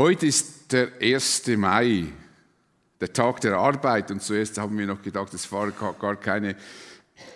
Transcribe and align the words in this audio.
Heute 0.00 0.26
ist 0.26 0.70
der 0.70 0.90
1. 1.02 1.48
Mai, 1.56 2.04
der 3.00 3.12
Tag 3.12 3.40
der 3.40 3.56
Arbeit. 3.56 4.12
Und 4.12 4.22
zuerst 4.22 4.56
haben 4.56 4.78
wir 4.78 4.86
noch 4.86 5.02
gedacht, 5.02 5.34
es 5.34 5.50
waren 5.50 5.72
gar 6.00 6.14
keine 6.14 6.54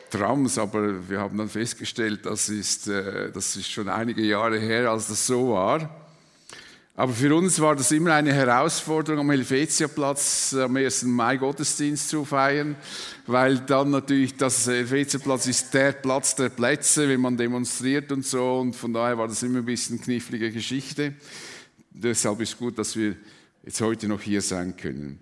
Trams, 0.08 0.58
aber 0.58 1.08
wir 1.08 1.18
haben 1.18 1.36
dann 1.38 1.48
festgestellt, 1.48 2.24
das 2.24 2.48
ist, 2.48 2.86
äh, 2.86 3.32
das 3.32 3.56
ist 3.56 3.68
schon 3.68 3.88
einige 3.88 4.22
Jahre 4.22 4.60
her, 4.60 4.92
als 4.92 5.08
das 5.08 5.26
so 5.26 5.54
war. 5.54 5.90
Aber 6.94 7.12
für 7.12 7.34
uns 7.34 7.60
war 7.60 7.74
das 7.74 7.90
immer 7.90 8.14
eine 8.14 8.32
Herausforderung, 8.32 9.18
am 9.18 9.30
Helvetiaplatz 9.30 10.54
am 10.54 10.76
1. 10.76 11.02
Mai 11.02 11.38
Gottesdienst 11.38 12.10
zu 12.10 12.24
feiern, 12.24 12.76
weil 13.26 13.58
dann 13.58 13.90
natürlich 13.90 14.36
das 14.36 14.68
Helvetiaplatz 14.68 15.48
ist 15.48 15.74
der 15.74 15.90
Platz 15.90 16.36
der 16.36 16.50
Plätze, 16.50 17.08
wenn 17.08 17.22
man 17.22 17.36
demonstriert 17.36 18.12
und 18.12 18.24
so. 18.24 18.60
Und 18.60 18.76
von 18.76 18.92
daher 18.92 19.18
war 19.18 19.26
das 19.26 19.42
immer 19.42 19.58
ein 19.58 19.64
bisschen 19.64 20.00
knifflige 20.00 20.52
Geschichte. 20.52 21.14
Deshalb 21.94 22.40
ist 22.40 22.58
gut, 22.58 22.78
dass 22.78 22.96
wir 22.96 23.16
jetzt 23.62 23.80
heute 23.80 24.08
noch 24.08 24.20
hier 24.20 24.40
sein 24.40 24.76
können. 24.76 25.20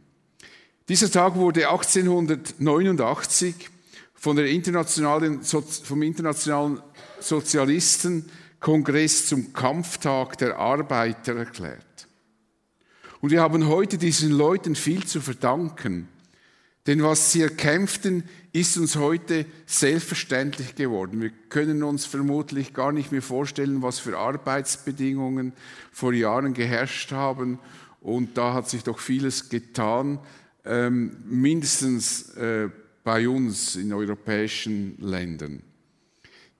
Dieser 0.89 1.11
Tag 1.11 1.37
wurde 1.37 1.69
1889 1.69 3.55
von 4.15 4.37
der 4.37 4.47
internationalen, 4.47 5.43
vom 5.43 6.03
Internationalen 6.03 6.81
Sozialisten 7.21 8.31
Kongress 8.61 9.27
zum 9.27 9.53
Kampftag 9.53 10.39
der 10.39 10.59
Arbeiter 10.59 11.35
erklärt. 11.35 12.09
Und 13.21 13.31
wir 13.31 13.41
haben 13.41 13.67
heute 13.67 13.99
diesen 13.99 14.31
Leuten 14.31 14.75
viel 14.75 15.05
zu 15.07 15.21
verdanken, 15.21 16.09
denn 16.87 17.03
was 17.03 17.33
sie 17.33 17.43
erkämpften, 17.43 18.25
ist 18.53 18.77
uns 18.77 18.97
heute 18.97 19.47
selbstverständlich 19.67 20.75
geworden. 20.75 21.21
Wir 21.21 21.31
können 21.49 21.83
uns 21.83 22.05
vermutlich 22.05 22.75
gar 22.75 22.91
nicht 22.91 23.13
mehr 23.13 23.23
vorstellen, 23.23 23.83
was 23.83 24.01
für 24.01 24.19
Arbeitsbedingungen 24.19 25.53
vor 25.93 26.13
Jahren 26.13 26.53
geherrscht 26.53 27.13
haben. 27.13 27.59
Und 28.01 28.37
da 28.37 28.55
hat 28.55 28.69
sich 28.69 28.83
doch 28.83 28.99
vieles 28.99 29.49
getan, 29.51 30.19
ähm, 30.65 31.17
mindestens 31.27 32.31
äh, 32.37 32.69
bei 33.05 33.29
uns 33.29 33.77
in 33.77 33.93
europäischen 33.93 34.97
Ländern. 34.99 35.63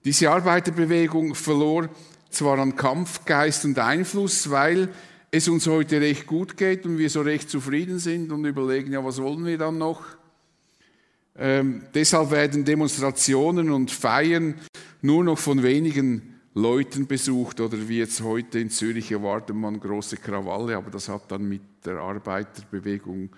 Diese 0.05 0.31
Arbeiterbewegung 0.31 1.35
verlor 1.35 1.89
zwar 2.29 2.57
an 2.59 2.75
Kampfgeist 2.75 3.65
und 3.65 3.77
Einfluss, 3.77 4.49
weil 4.49 4.89
es 5.29 5.47
uns 5.47 5.67
heute 5.67 6.01
recht 6.01 6.25
gut 6.25 6.57
geht 6.57 6.85
und 6.85 6.97
wir 6.97 7.09
so 7.09 7.21
recht 7.21 7.49
zufrieden 7.49 7.99
sind 7.99 8.31
und 8.31 8.45
überlegen, 8.45 8.91
ja, 8.91 9.03
was 9.03 9.21
wollen 9.21 9.45
wir 9.45 9.57
dann 9.57 9.77
noch? 9.77 10.03
Ähm, 11.35 11.83
deshalb 11.93 12.31
werden 12.31 12.65
Demonstrationen 12.65 13.71
und 13.71 13.91
Feiern 13.91 14.55
nur 15.01 15.23
noch 15.23 15.37
von 15.37 15.63
wenigen 15.63 16.39
Leuten 16.53 17.07
besucht 17.07 17.61
oder 17.61 17.87
wie 17.87 17.99
jetzt 17.99 18.21
heute 18.21 18.59
in 18.59 18.69
Zürich 18.69 19.11
erwartet 19.11 19.55
man 19.55 19.79
große 19.79 20.17
Krawalle, 20.17 20.75
aber 20.75 20.91
das 20.91 21.07
hat 21.07 21.31
dann 21.31 21.47
mit 21.47 21.61
der 21.85 21.99
Arbeiterbewegung 21.99 23.29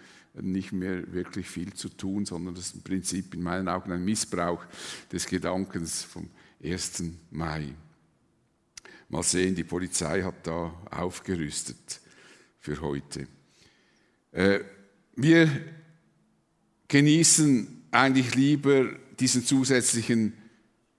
nicht 0.41 0.71
mehr 0.71 1.13
wirklich 1.13 1.47
viel 1.47 1.73
zu 1.73 1.89
tun, 1.89 2.25
sondern 2.25 2.55
das 2.55 2.67
ist 2.67 2.75
im 2.75 2.81
Prinzip 2.81 3.35
in 3.35 3.43
meinen 3.43 3.67
Augen 3.67 3.91
ein 3.91 4.03
Missbrauch 4.03 4.65
des 5.11 5.27
Gedankens 5.27 6.03
vom 6.03 6.27
1. 6.63 7.03
Mai. 7.29 7.75
Mal 9.09 9.21
sehen, 9.21 9.53
die 9.53 9.63
Polizei 9.63 10.23
hat 10.23 10.47
da 10.47 10.73
aufgerüstet 10.89 12.01
für 12.59 12.81
heute. 12.81 13.27
Äh, 14.31 14.61
wir 15.15 15.49
genießen 16.87 17.82
eigentlich 17.93 18.35
lieber 18.35 18.85
diesen 19.19 19.45
zusätzlichen 19.45 20.33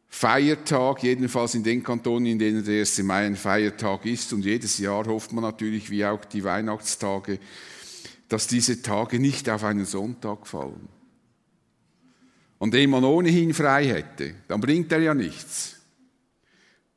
Feiertag, 0.08 1.02
jedenfalls 1.02 1.54
in 1.54 1.64
den 1.64 1.82
Kantonen, 1.82 2.26
in 2.26 2.38
denen 2.38 2.64
der 2.64 2.80
1. 2.80 3.02
Mai 3.02 3.26
ein 3.26 3.36
Feiertag 3.36 4.06
ist. 4.06 4.32
Und 4.32 4.44
jedes 4.44 4.78
Jahr 4.78 5.06
hofft 5.06 5.32
man 5.32 5.42
natürlich, 5.42 5.90
wie 5.90 6.04
auch 6.04 6.24
die 6.24 6.44
Weihnachtstage, 6.44 7.38
dass 8.28 8.46
diese 8.46 8.80
Tage 8.82 9.18
nicht 9.18 9.50
auf 9.50 9.64
einen 9.64 9.84
Sonntag 9.84 10.46
fallen 10.46 10.88
an 12.64 12.70
dem 12.70 12.90
man 12.90 13.04
ohnehin 13.04 13.52
frei 13.52 13.86
hätte, 13.86 14.36
dann 14.48 14.58
bringt 14.58 14.90
er 14.90 15.00
ja 15.00 15.12
nichts. 15.12 15.76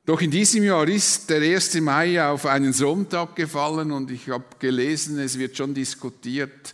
Doch 0.06 0.22
in 0.22 0.32
diesem 0.32 0.64
Jahr 0.64 0.88
ist 0.88 1.30
der 1.30 1.42
1. 1.42 1.82
Mai 1.82 2.24
auf 2.26 2.46
einen 2.46 2.72
Sonntag 2.72 3.36
gefallen 3.36 3.92
und 3.92 4.10
ich 4.10 4.30
habe 4.30 4.46
gelesen, 4.60 5.20
es 5.20 5.38
wird 5.38 5.58
schon 5.58 5.74
diskutiert, 5.74 6.74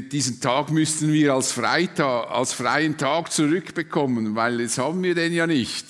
diesen 0.00 0.40
Tag 0.40 0.70
müssten 0.70 1.12
wir 1.12 1.34
als, 1.34 1.52
Freitag, 1.52 2.30
als 2.30 2.52
freien 2.52 2.96
Tag 2.96 3.32
zurückbekommen, 3.32 4.34
weil 4.34 4.60
jetzt 4.60 4.78
haben 4.78 5.02
wir 5.02 5.14
den 5.14 5.32
ja 5.32 5.46
nicht. 5.46 5.86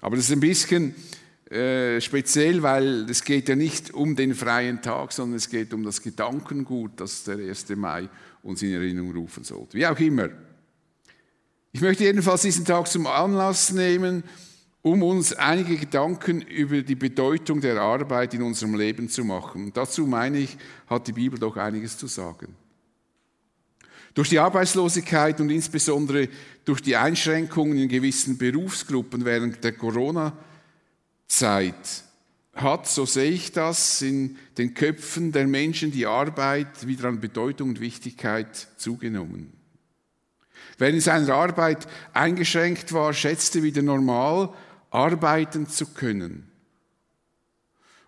Aber 0.00 0.16
das 0.16 0.26
ist 0.26 0.32
ein 0.32 0.40
bisschen 0.40 0.94
äh, 1.50 2.00
speziell, 2.00 2.62
weil 2.62 3.08
es 3.10 3.22
geht 3.24 3.48
ja 3.48 3.56
nicht 3.56 3.92
um 3.92 4.16
den 4.16 4.34
freien 4.34 4.80
Tag, 4.80 5.12
sondern 5.12 5.36
es 5.36 5.48
geht 5.50 5.72
um 5.74 5.84
das 5.84 6.00
Gedankengut, 6.00 6.92
das 6.96 7.24
der 7.24 7.36
1. 7.36 7.68
Mai 7.76 8.08
uns 8.42 8.62
in 8.62 8.72
Erinnerung 8.72 9.12
rufen 9.12 9.44
sollte. 9.44 9.76
Wie 9.76 9.86
auch 9.86 9.98
immer. 9.98 10.30
Ich 11.70 11.80
möchte 11.80 12.04
jedenfalls 12.04 12.42
diesen 12.42 12.64
Tag 12.64 12.86
zum 12.88 13.06
Anlass 13.06 13.72
nehmen, 13.72 14.24
um 14.82 15.02
uns 15.02 15.32
einige 15.32 15.76
Gedanken 15.76 16.42
über 16.42 16.82
die 16.82 16.96
Bedeutung 16.96 17.60
der 17.60 17.80
Arbeit 17.80 18.34
in 18.34 18.42
unserem 18.42 18.74
Leben 18.74 19.08
zu 19.08 19.24
machen. 19.24 19.66
Und 19.66 19.76
dazu 19.76 20.06
meine 20.06 20.38
ich, 20.38 20.58
hat 20.88 21.06
die 21.06 21.12
Bibel 21.12 21.38
doch 21.38 21.56
einiges 21.56 21.96
zu 21.96 22.08
sagen. 22.08 22.56
Durch 24.14 24.28
die 24.28 24.38
Arbeitslosigkeit 24.38 25.40
und 25.40 25.50
insbesondere 25.50 26.28
durch 26.64 26.82
die 26.82 26.96
Einschränkungen 26.96 27.78
in 27.78 27.88
gewissen 27.88 28.36
Berufsgruppen 28.36 29.24
während 29.24 29.64
der 29.64 29.72
Corona-Zeit 29.72 30.34
hat, 32.54 32.86
so 32.86 33.06
sehe 33.06 33.30
ich 33.30 33.52
das, 33.52 34.02
in 34.02 34.36
den 34.58 34.74
Köpfen 34.74 35.32
der 35.32 35.46
Menschen 35.46 35.90
die 35.90 36.04
Arbeit 36.06 36.86
wieder 36.86 37.08
an 37.08 37.20
Bedeutung 37.20 37.70
und 37.70 37.80
Wichtigkeit 37.80 38.68
zugenommen. 38.76 39.54
Wer 40.76 40.90
in 40.90 41.00
seiner 41.00 41.34
Arbeit 41.34 41.86
eingeschränkt 42.12 42.92
war, 42.92 43.14
schätzte 43.14 43.62
wieder 43.62 43.82
normal 43.82 44.52
arbeiten 44.90 45.68
zu 45.68 45.86
können. 45.86 46.48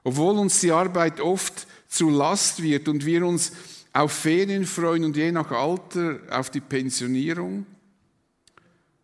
Obwohl 0.03 0.39
uns 0.39 0.61
die 0.61 0.73
Arbeit 0.73 1.21
oft 1.21 1.67
zu 1.89 2.11
Last 2.11 2.63
wird 2.63 2.89
und 2.89 3.07
wir 3.07 3.25
uns 3.25 3.53
auf 3.95 4.13
Ferien 4.13 4.67
freuen 4.67 5.05
und 5.05 5.17
je 5.17 5.33
nach 5.33 5.51
Alter 5.53 6.21
auf 6.29 6.51
die 6.51 6.61
Pensionierung, 6.61 7.65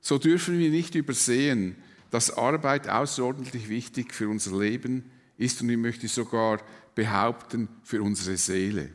so 0.00 0.18
dürfen 0.18 0.58
wir 0.58 0.70
nicht 0.70 0.94
übersehen, 0.96 1.76
dass 2.10 2.36
Arbeit 2.36 2.88
außerordentlich 2.88 3.68
wichtig 3.68 4.12
für 4.12 4.28
unser 4.28 4.58
Leben 4.58 5.08
ist 5.38 5.62
und 5.62 5.70
ich 5.70 5.78
möchte 5.78 6.08
sogar 6.08 6.60
behaupten, 6.96 7.68
für 7.84 8.02
unsere 8.02 8.36
Seele. 8.36 8.90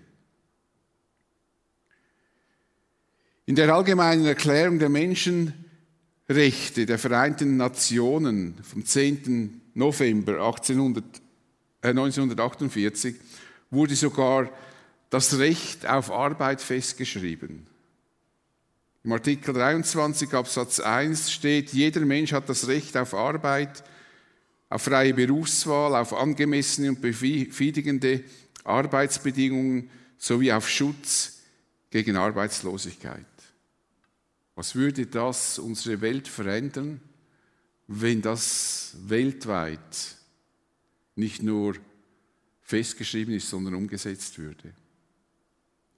In 3.45 3.55
der 3.55 3.73
allgemeinen 3.73 4.25
Erklärung 4.25 4.79
der 4.79 4.89
Menschenrechte 4.89 6.85
der 6.85 6.99
Vereinten 6.99 7.55
Nationen 7.55 8.55
vom 8.63 8.85
10. 8.85 9.61
November 9.75 10.33
1800, 10.33 11.03
äh 11.81 11.89
1948 11.89 13.15
wurde 13.69 13.95
sogar 13.95 14.49
das 15.15 15.37
Recht 15.39 15.85
auf 15.85 16.11
Arbeit 16.11 16.59
festgeschrieben. 16.59 17.65
Im 19.05 19.13
Artikel 19.13 19.53
23 19.53 20.33
Absatz 20.33 20.81
1 20.81 21.31
steht, 21.31 21.71
jeder 21.71 22.01
Mensch 22.01 22.33
hat 22.33 22.49
das 22.49 22.67
Recht 22.67 22.97
auf 22.97 23.13
Arbeit, 23.13 23.81
auf 24.67 24.81
freie 24.81 25.13
Berufswahl, 25.13 25.95
auf 25.95 26.13
angemessene 26.13 26.89
und 26.89 26.99
befriedigende 26.99 28.25
Arbeitsbedingungen 28.65 29.89
sowie 30.17 30.51
auf 30.51 30.67
Schutz 30.67 31.37
gegen 31.91 32.17
Arbeitslosigkeit. 32.17 33.25
Was 34.55 34.75
würde 34.75 35.05
das 35.05 35.59
unsere 35.59 36.01
Welt 36.01 36.27
verändern, 36.27 36.99
wenn 37.87 38.21
das 38.21 38.97
weltweit 39.05 40.17
nicht 41.15 41.41
nur 41.41 41.77
festgeschrieben 42.63 43.33
ist, 43.33 43.49
sondern 43.49 43.75
umgesetzt 43.75 44.39
würde? 44.39 44.73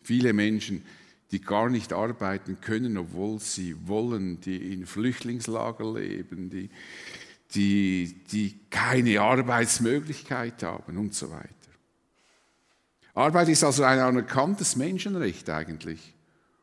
Viele 0.08 0.32
Menschen, 0.32 0.86
die 1.32 1.42
gar 1.42 1.70
nicht 1.70 1.92
arbeiten 1.92 2.62
können, 2.62 2.98
obwohl 2.98 3.42
sie 3.42 3.76
wollen, 3.88 4.40
die 4.40 4.72
in 4.72 4.86
Flüchtlingslager 4.86 6.00
leben, 6.00 6.50
die, 6.50 6.70
die, 7.54 8.16
die 8.32 8.58
keine 8.70 9.20
Arbeitsmöglichkeit 9.20 10.64
haben 10.64 10.98
und 10.98 11.14
so 11.14 11.30
weiter. 11.30 11.50
Arbeit 13.16 13.50
ist 13.50 13.66
also 13.66 13.84
ein 13.84 14.00
anerkanntes 14.00 14.78
Menschenrecht 14.78 15.50
eigentlich. 15.50 16.14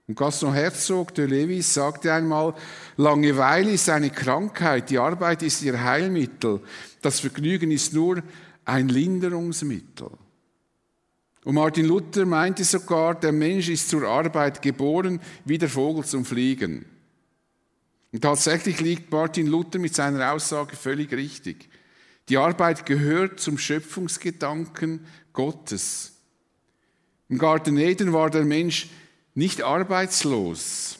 Und 0.08 0.16
Gaston 0.16 0.54
Herzog 0.54 1.14
de 1.14 1.26
Levis 1.26 1.74
sagte 1.74 2.14
einmal, 2.14 2.54
Langeweile 2.96 3.72
ist 3.72 3.90
eine 3.90 4.08
Krankheit, 4.08 4.88
die 4.88 4.98
Arbeit 4.98 5.42
ist 5.42 5.60
ihr 5.60 5.84
Heilmittel, 5.84 6.60
das 7.02 7.20
Vergnügen 7.20 7.70
ist 7.70 7.92
nur 7.92 8.22
ein 8.64 8.88
Linderungsmittel. 8.88 10.08
Und 11.44 11.56
Martin 11.56 11.84
Luther 11.84 12.24
meinte 12.24 12.64
sogar, 12.64 13.14
der 13.14 13.32
Mensch 13.32 13.68
ist 13.68 13.90
zur 13.90 14.08
Arbeit 14.08 14.62
geboren, 14.62 15.20
wie 15.44 15.58
der 15.58 15.68
Vogel 15.68 16.04
zum 16.04 16.24
Fliegen. 16.24 16.86
Und 18.12 18.22
tatsächlich 18.22 18.80
liegt 18.80 19.12
Martin 19.12 19.46
Luther 19.46 19.78
mit 19.78 19.94
seiner 19.94 20.32
Aussage 20.32 20.74
völlig 20.74 21.12
richtig. 21.12 21.68
Die 22.30 22.38
Arbeit 22.38 22.86
gehört 22.86 23.40
zum 23.40 23.58
Schöpfungsgedanken 23.58 25.06
Gottes. 25.34 26.12
Im 27.28 27.38
Garten 27.38 27.76
Eden 27.76 28.12
war 28.14 28.30
der 28.30 28.44
Mensch 28.44 28.88
nicht 29.34 29.62
arbeitslos. 29.62 30.96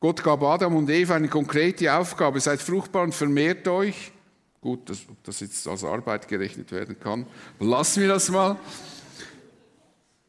Gott 0.00 0.22
gab 0.22 0.42
Adam 0.42 0.76
und 0.76 0.90
Eva 0.90 1.14
eine 1.14 1.28
konkrete 1.28 1.94
Aufgabe, 1.94 2.40
seid 2.40 2.60
fruchtbar 2.60 3.04
und 3.04 3.14
vermehrt 3.14 3.66
euch. 3.68 4.12
Gut, 4.60 4.90
dass, 4.90 5.08
ob 5.08 5.22
das 5.24 5.40
jetzt 5.40 5.66
als 5.68 5.84
Arbeit 5.84 6.28
gerechnet 6.28 6.72
werden 6.72 6.98
kann, 6.98 7.26
lassen 7.60 8.02
wir 8.02 8.08
das 8.08 8.28
mal. 8.28 8.58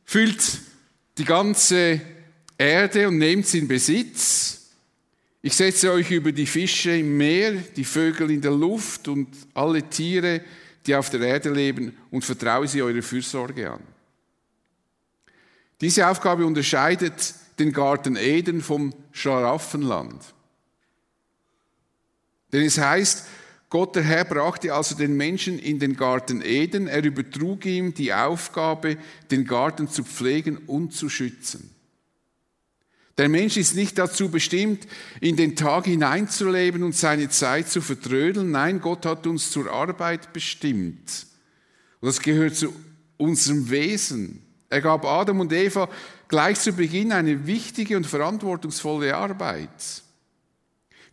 Füllt 0.07 0.62
die 1.18 1.25
ganze 1.25 2.00
Erde 2.57 3.09
und 3.09 3.18
nehmt 3.18 3.45
sie 3.45 3.59
in 3.59 3.68
Besitz. 3.68 4.71
Ich 5.42 5.54
setze 5.54 5.92
euch 5.92 6.09
über 6.09 6.31
die 6.31 6.45
Fische 6.45 6.95
im 6.95 7.18
Meer, 7.18 7.51
die 7.51 7.83
Vögel 7.83 8.31
in 8.31 8.42
der 8.42 8.51
Luft 8.51 9.09
und 9.09 9.27
alle 9.54 9.83
Tiere, 9.83 10.42
die 10.86 10.95
auf 10.95 11.09
der 11.09 11.21
Erde 11.21 11.50
leben, 11.50 11.95
und 12.09 12.24
vertraue 12.24 12.69
sie 12.69 12.81
eure 12.81 13.01
Fürsorge 13.01 13.69
an. 13.69 13.81
Diese 15.81 16.07
Aufgabe 16.07 16.45
unterscheidet 16.45 17.36
den 17.59 17.74
Garten 17.74 18.15
Eden 18.15 18.62
vom 18.62 18.94
Schlaraffenland. 19.12 20.24
Denn 22.54 22.63
es 22.63 22.77
heißt, 22.77 23.27
Gott 23.69 23.96
der 23.96 24.04
Herr 24.04 24.24
brachte 24.24 24.74
also 24.74 24.96
den 24.96 25.18
Menschen 25.18 25.60
in 25.60 25.80
den 25.80 25.98
Garten 25.98 26.42
Eden, 26.42 26.88
er 26.88 27.04
übertrug 27.04 27.66
ihm 27.66 27.94
die 27.94 28.14
Aufgabe, 28.14 28.98
den 29.30 29.46
Garten 29.46 29.90
zu 29.90 30.04
pflegen 30.04 30.58
und 30.68 30.94
zu 30.94 31.10
schützen. 31.10 31.69
Der 33.18 33.30
Mensch 33.30 33.58
ist 33.58 33.75
nicht 33.75 33.98
dazu 33.98 34.30
bestimmt, 34.30 34.88
in 35.19 35.36
den 35.36 35.56
Tag 35.56 35.86
hineinzuleben 35.86 36.84
und 36.84 36.96
seine 36.96 37.30
Zeit 37.30 37.68
zu 37.68 37.81
vertrödeln. 37.81 38.52
Nein, 38.52 38.80
Gott 38.80 39.06
hat 39.06 39.25
uns 39.25 39.50
zur 39.52 39.72
Arbeit 39.72 40.31
bestimmt. 40.34 41.25
Und 42.00 42.08
das 42.08 42.22
gehört 42.22 42.56
zu 42.56 42.74
unserem 43.18 43.69
Wesen. 43.72 44.44
Er 44.69 44.81
gab 44.81 45.04
Adam 45.04 45.40
und 45.40 45.52
Eva 45.52 45.90
gleich 46.28 46.60
zu 46.60 46.74
Beginn 46.74 47.12
eine 47.12 47.48
wichtige 47.48 47.98
und 47.98 48.06
verantwortungsvolle 48.06 49.16
Arbeit. 49.16 50.04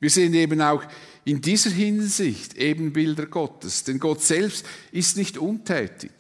Wir 0.01 0.11
sehen 0.11 0.35
eben 0.35 0.61
auch 0.61 0.83
in 1.25 1.41
dieser 1.41 1.71
Hinsicht 1.71 2.55
Ebenbilder 2.55 3.27
Gottes, 3.27 3.85
denn 3.85 3.99
Gott 3.99 4.23
selbst 4.23 4.67
ist 4.93 5.17
nicht 5.17 5.39
untätig. 5.39 6.13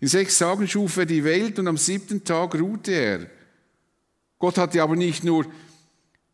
In 0.00 0.08
sechs 0.08 0.38
Tagen 0.38 0.68
schuf 0.68 0.96
er 0.96 1.06
die 1.06 1.24
Welt 1.24 1.58
und 1.58 1.68
am 1.68 1.76
siebten 1.76 2.24
Tag 2.24 2.54
ruhte 2.54 2.92
er. 2.92 3.30
Gott 4.38 4.58
hatte 4.58 4.82
aber 4.82 4.96
nicht 4.96 5.24
nur, 5.24 5.46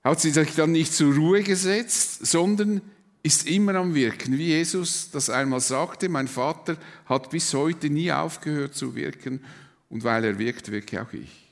hat 0.03 0.21
sich 0.21 0.35
dann 0.35 0.73
nicht 0.73 0.93
zur 0.93 1.15
Ruhe 1.15 1.43
gesetzt, 1.43 2.27
sondern 2.27 2.83
ist 3.23 3.49
immer 3.49 3.75
am 3.77 3.95
Wirken, 3.95 4.37
wie 4.37 4.49
Jesus 4.49 5.11
das 5.11 5.31
einmal 5.31 5.61
sagte, 5.61 6.11
mein 6.11 6.29
Vater 6.29 6.77
hat 7.07 7.31
bis 7.31 7.55
heute 7.55 7.89
nie 7.89 8.13
aufgehört 8.13 8.75
zu 8.75 8.95
wirken 8.95 9.41
und 9.89 10.05
weil 10.05 10.25
er 10.25 10.39
wirkt, 10.39 10.71
wirke 10.71 11.03
auch 11.03 11.13
ich. 11.15 11.44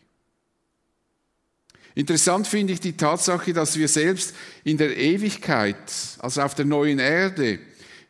Interessant 1.95 2.47
finde 2.47 2.73
ich 2.73 2.81
die 2.81 2.97
Tatsache, 2.97 3.53
dass 3.53 3.77
wir 3.77 3.89
selbst 3.89 4.35
in 4.65 4.79
der 4.79 4.97
Ewigkeit, 4.97 5.77
also 6.19 6.43
auf 6.43 6.55
der 6.55 6.65
neuen 6.65 6.99
Erde, 6.99 7.59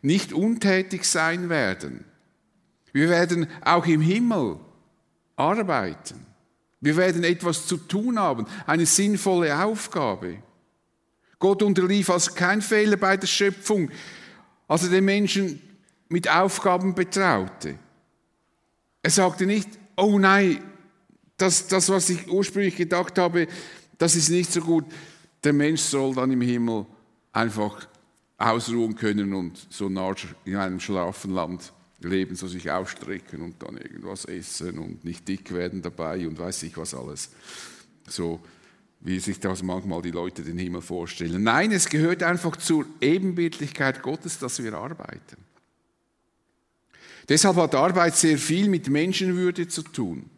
nicht 0.02 0.32
untätig 0.32 1.04
sein 1.04 1.48
werden. 1.48 2.04
Wir 2.92 3.08
werden 3.08 3.46
auch 3.62 3.86
im 3.86 4.00
Himmel 4.00 4.58
arbeiten. 5.36 6.26
Wir 6.80 6.96
werden 6.96 7.24
etwas 7.24 7.66
zu 7.66 7.76
tun 7.76 8.18
haben, 8.18 8.46
eine 8.66 8.86
sinnvolle 8.86 9.64
Aufgabe. 9.64 10.42
Gott 11.38 11.62
unterlief 11.62 12.10
also 12.10 12.32
kein 12.34 12.60
Fehler 12.62 12.96
bei 12.96 13.16
der 13.16 13.26
Schöpfung, 13.26 13.90
als 14.68 14.84
er 14.84 14.90
den 14.90 15.04
Menschen 15.04 15.60
mit 16.08 16.28
Aufgaben 16.28 16.94
betraute. 16.94 17.78
Er 19.02 19.10
sagte 19.10 19.46
nicht, 19.46 19.68
oh 19.96 20.18
nein, 20.18 20.62
das, 21.42 21.66
das, 21.66 21.88
was 21.88 22.08
ich 22.08 22.28
ursprünglich 22.28 22.76
gedacht 22.76 23.18
habe, 23.18 23.48
das 23.98 24.16
ist 24.16 24.30
nicht 24.30 24.50
so 24.52 24.60
gut. 24.60 24.84
Der 25.44 25.52
Mensch 25.52 25.80
soll 25.80 26.14
dann 26.14 26.30
im 26.30 26.40
Himmel 26.40 26.86
einfach 27.32 27.86
ausruhen 28.38 28.94
können 28.94 29.34
und 29.34 29.66
so 29.68 29.88
nah 29.88 30.14
in 30.44 30.56
einem 30.56 30.80
Schlafenland 30.80 31.72
leben, 32.00 32.34
so 32.34 32.48
sich 32.48 32.70
ausstrecken 32.70 33.42
und 33.42 33.62
dann 33.62 33.76
irgendwas 33.76 34.24
essen 34.24 34.78
und 34.78 35.04
nicht 35.04 35.26
dick 35.28 35.52
werden 35.52 35.82
dabei 35.82 36.26
und 36.26 36.38
weiß 36.38 36.64
ich 36.64 36.76
was 36.76 36.94
alles. 36.94 37.30
So 38.08 38.40
wie 39.00 39.18
sich 39.18 39.40
das 39.40 39.62
manchmal 39.62 40.00
die 40.02 40.12
Leute 40.12 40.42
den 40.42 40.58
Himmel 40.58 40.80
vorstellen. 40.80 41.42
Nein, 41.42 41.72
es 41.72 41.88
gehört 41.88 42.22
einfach 42.22 42.56
zur 42.56 42.86
Ebenbildlichkeit 43.00 44.00
Gottes, 44.00 44.38
dass 44.38 44.62
wir 44.62 44.74
arbeiten. 44.74 45.38
Deshalb 47.28 47.56
hat 47.56 47.74
Arbeit 47.74 48.16
sehr 48.16 48.38
viel 48.38 48.68
mit 48.68 48.88
Menschenwürde 48.88 49.66
zu 49.66 49.82
tun. 49.82 50.30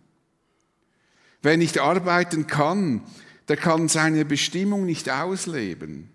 Wer 1.44 1.58
nicht 1.58 1.78
arbeiten 1.78 2.46
kann, 2.46 3.02
der 3.48 3.58
kann 3.58 3.88
seine 3.88 4.24
Bestimmung 4.24 4.86
nicht 4.86 5.10
ausleben. 5.10 6.08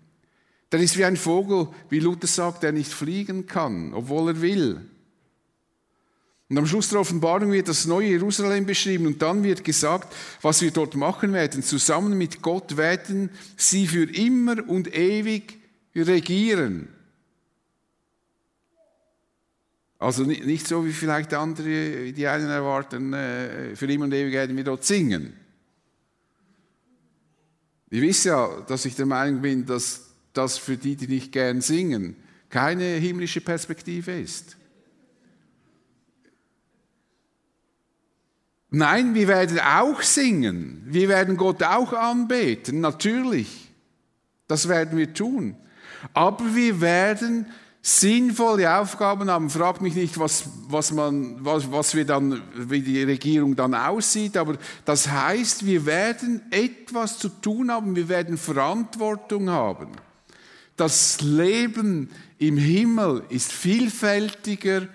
Der 0.72 0.80
ist 0.80 0.98
wie 0.98 1.04
ein 1.04 1.16
Vogel, 1.16 1.68
wie 1.88 2.00
Luther 2.00 2.26
sagt, 2.26 2.64
der 2.64 2.72
nicht 2.72 2.92
fliegen 2.92 3.46
kann, 3.46 3.94
obwohl 3.94 4.30
er 4.30 4.40
will. 4.42 4.90
Und 6.48 6.58
am 6.58 6.66
Schluss 6.66 6.88
der 6.88 6.98
Offenbarung 6.98 7.52
wird 7.52 7.68
das 7.68 7.86
neue 7.86 8.08
Jerusalem 8.08 8.66
beschrieben 8.66 9.06
und 9.06 9.22
dann 9.22 9.44
wird 9.44 9.62
gesagt, 9.62 10.12
was 10.42 10.62
wir 10.62 10.72
dort 10.72 10.96
machen 10.96 11.32
werden. 11.32 11.62
Zusammen 11.62 12.18
mit 12.18 12.42
Gott 12.42 12.76
werden 12.76 13.30
sie 13.56 13.86
für 13.86 14.12
immer 14.12 14.68
und 14.68 14.92
ewig 14.96 15.60
regieren. 15.94 16.88
Also 20.00 20.24
nicht 20.24 20.66
so 20.66 20.86
wie 20.86 20.92
vielleicht 20.92 21.34
andere, 21.34 22.12
die 22.12 22.26
einen 22.26 22.48
erwarten, 22.48 23.12
äh, 23.12 23.76
für 23.76 23.84
immer 23.84 24.06
und 24.06 24.14
ewig 24.14 24.32
werden 24.32 24.56
wir 24.56 24.64
dort 24.64 24.82
singen. 24.82 25.34
Ich 27.90 28.02
weiß 28.02 28.24
ja, 28.24 28.62
dass 28.62 28.86
ich 28.86 28.96
der 28.96 29.04
Meinung 29.04 29.42
bin, 29.42 29.66
dass 29.66 30.14
das 30.32 30.56
für 30.56 30.78
die, 30.78 30.96
die 30.96 31.06
nicht 31.06 31.32
gern 31.32 31.60
singen, 31.60 32.16
keine 32.48 32.84
himmlische 32.94 33.42
Perspektive 33.42 34.18
ist. 34.18 34.56
Nein, 38.70 39.14
wir 39.14 39.28
werden 39.28 39.58
auch 39.58 40.00
singen. 40.00 40.82
Wir 40.86 41.10
werden 41.10 41.36
Gott 41.36 41.62
auch 41.62 41.92
anbeten, 41.92 42.80
natürlich. 42.80 43.70
Das 44.48 44.66
werden 44.66 44.96
wir 44.96 45.12
tun. 45.12 45.56
Aber 46.14 46.54
wir 46.54 46.80
werden 46.80 47.52
sinnvolle 47.82 48.78
Aufgaben 48.78 49.30
haben. 49.30 49.48
Fragt 49.48 49.80
mich 49.80 49.94
nicht, 49.94 50.18
was, 50.18 50.44
was, 50.68 50.92
man, 50.92 51.36
was, 51.44 51.70
was 51.72 51.94
wir 51.94 52.04
dann, 52.04 52.42
wie 52.54 52.82
die 52.82 53.02
Regierung 53.02 53.56
dann 53.56 53.74
aussieht, 53.74 54.36
aber 54.36 54.56
das 54.84 55.08
heißt, 55.08 55.64
wir 55.64 55.86
werden 55.86 56.42
etwas 56.50 57.18
zu 57.18 57.28
tun 57.28 57.70
haben, 57.70 57.96
wir 57.96 58.08
werden 58.08 58.36
Verantwortung 58.36 59.48
haben. 59.50 59.92
Das 60.76 61.20
Leben 61.20 62.10
im 62.38 62.56
Himmel 62.56 63.22
ist 63.28 63.52
vielfältiger 63.52 64.88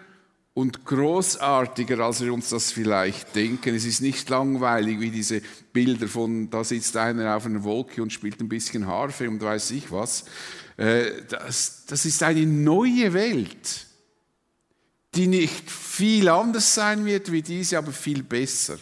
und 0.56 0.86
großartiger, 0.86 2.00
als 2.00 2.24
wir 2.24 2.34
uns 2.34 2.50
das 2.50 2.72
vielleicht 2.72 3.36
denken. 3.36 3.76
Es 3.76 3.86
ist 3.86 4.02
nicht 4.02 4.30
langweilig 4.30 5.00
wie 5.00 5.12
diese 5.12 5.42
Bilder 5.74 6.08
von, 6.08 6.50
da 6.50 6.64
sitzt 6.64 6.96
einer 6.98 7.36
auf 7.36 7.46
einer 7.46 7.64
Wolke 7.64 8.02
und 8.02 8.14
spielt 8.14 8.40
ein 8.40 8.48
bisschen 8.48 8.88
Harfe 8.88 9.30
und 9.30 9.42
weiß 9.42 9.72
ich 9.72 9.92
was. 9.92 10.26
Äh, 10.78 11.24
das, 11.30 11.86
das 11.86 12.06
ist 12.06 12.22
eine 12.24 12.46
neue 12.46 13.14
Welt, 13.14 13.88
die 15.16 15.28
nicht 15.28 15.70
viel 15.70 16.28
anders 16.28 16.76
sein 16.76 17.06
wird 17.06 17.32
wie 17.32 17.42
diese, 17.42 17.78
aber 17.78 17.92
viel 17.92 18.24
besser, 18.24 18.78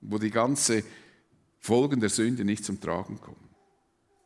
wo 0.00 0.18
die 0.18 0.30
ganze 0.30 0.82
Folgen 1.60 2.00
der 2.00 2.10
Sünde 2.10 2.44
nicht 2.44 2.64
zum 2.64 2.80
Tragen 2.80 3.20
kommen. 3.20 3.36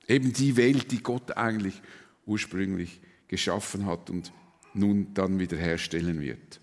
Eben 0.06 0.32
die 0.32 0.56
Welt, 0.56 0.90
die 0.90 1.02
Gott 1.02 1.36
eigentlich 1.36 1.80
ursprünglich 2.24 3.00
geschaffen 3.28 3.86
hat 3.86 4.08
und 4.08 4.32
nun 4.72 5.12
dann 5.12 5.38
wiederherstellen 5.38 6.20
wird. 6.20 6.60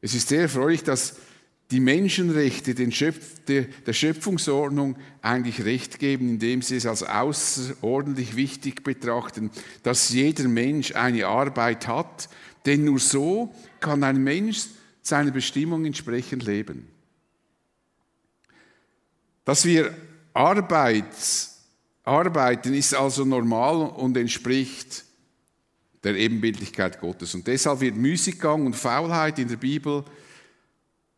Es 0.00 0.14
ist 0.14 0.28
sehr 0.28 0.42
erfreulich, 0.42 0.82
dass 0.82 1.16
die 1.70 1.80
Menschenrechte 1.80 2.74
der 2.74 3.92
Schöpfungsordnung 3.92 4.96
eigentlich 5.22 5.64
recht 5.64 5.98
geben, 5.98 6.28
indem 6.28 6.62
sie 6.62 6.76
es 6.76 6.86
als 6.86 7.02
außerordentlich 7.02 8.34
wichtig 8.34 8.82
betrachten, 8.82 9.50
dass 9.82 10.10
jeder 10.10 10.48
Mensch 10.48 10.94
eine 10.94 11.26
Arbeit 11.26 11.86
hat, 11.86 12.28
denn 12.66 12.84
nur 12.84 12.98
so 12.98 13.54
kann 13.78 14.02
ein 14.02 14.22
Mensch 14.22 14.66
seiner 15.02 15.30
Bestimmung 15.30 15.84
entsprechend 15.84 16.44
leben. 16.44 16.88
Dass 19.44 19.64
wir 19.64 19.94
Arbeit, 20.34 21.04
arbeiten, 22.04 22.74
ist 22.74 22.94
also 22.94 23.24
normal 23.24 23.76
und 23.90 24.16
entspricht 24.16 25.04
der 26.02 26.16
Ebenbildlichkeit 26.16 27.00
Gottes. 27.00 27.34
Und 27.34 27.46
deshalb 27.46 27.80
wird 27.80 27.96
Müßiggang 27.96 28.66
und 28.66 28.74
Faulheit 28.74 29.38
in 29.38 29.48
der 29.48 29.56
Bibel 29.56 30.04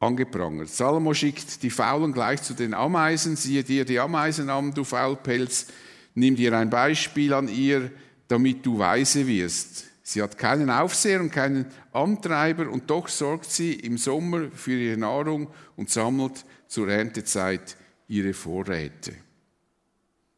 angeprangert. 0.02 0.68
Salomo 0.68 1.14
schickt 1.14 1.62
die 1.62 1.70
Faulen 1.70 2.12
gleich 2.12 2.42
zu 2.42 2.54
den 2.54 2.74
Ameisen. 2.74 3.36
Siehe 3.36 3.62
dir 3.62 3.84
die 3.84 4.00
Ameisen 4.00 4.50
an, 4.50 4.74
du 4.74 4.84
Faulpelz. 4.84 5.68
Nimm 6.14 6.36
dir 6.36 6.56
ein 6.56 6.68
Beispiel 6.68 7.32
an 7.32 7.48
ihr, 7.48 7.90
damit 8.28 8.66
du 8.66 8.78
weise 8.78 9.26
wirst. 9.26 9.86
Sie 10.02 10.20
hat 10.20 10.36
keinen 10.36 10.68
Aufseher 10.68 11.20
und 11.20 11.30
keinen 11.30 11.66
Antreiber 11.92 12.68
und 12.68 12.90
doch 12.90 13.08
sorgt 13.08 13.50
sie 13.50 13.74
im 13.74 13.96
Sommer 13.96 14.50
für 14.52 14.72
ihre 14.72 14.98
Nahrung 14.98 15.48
und 15.76 15.90
sammelt 15.90 16.44
zur 16.66 16.88
Erntezeit 16.88 17.76
ihre 18.08 18.34
Vorräte. 18.34 19.12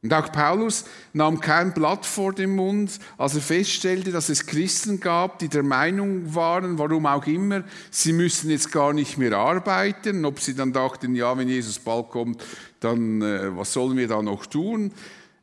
Und 0.04 0.12
auch 0.12 0.30
Paulus 0.30 0.84
nahm 1.14 1.40
kein 1.40 1.72
Blatt 1.72 2.04
vor 2.04 2.34
den 2.34 2.54
Mund, 2.54 3.00
als 3.16 3.36
er 3.36 3.40
feststellte, 3.40 4.12
dass 4.12 4.28
es 4.28 4.44
Christen 4.44 5.00
gab, 5.00 5.38
die 5.38 5.48
der 5.48 5.62
Meinung 5.62 6.34
waren, 6.34 6.78
warum 6.78 7.06
auch 7.06 7.26
immer, 7.26 7.64
sie 7.90 8.12
müssen 8.12 8.50
jetzt 8.50 8.70
gar 8.70 8.92
nicht 8.92 9.16
mehr 9.16 9.32
arbeiten. 9.32 10.26
Ob 10.26 10.40
sie 10.40 10.54
dann 10.54 10.74
dachten, 10.74 11.14
ja, 11.14 11.38
wenn 11.38 11.48
Jesus 11.48 11.78
bald 11.78 12.10
kommt, 12.10 12.44
dann 12.80 13.22
äh, 13.22 13.56
was 13.56 13.72
sollen 13.72 13.96
wir 13.96 14.06
da 14.06 14.20
noch 14.20 14.44
tun? 14.44 14.92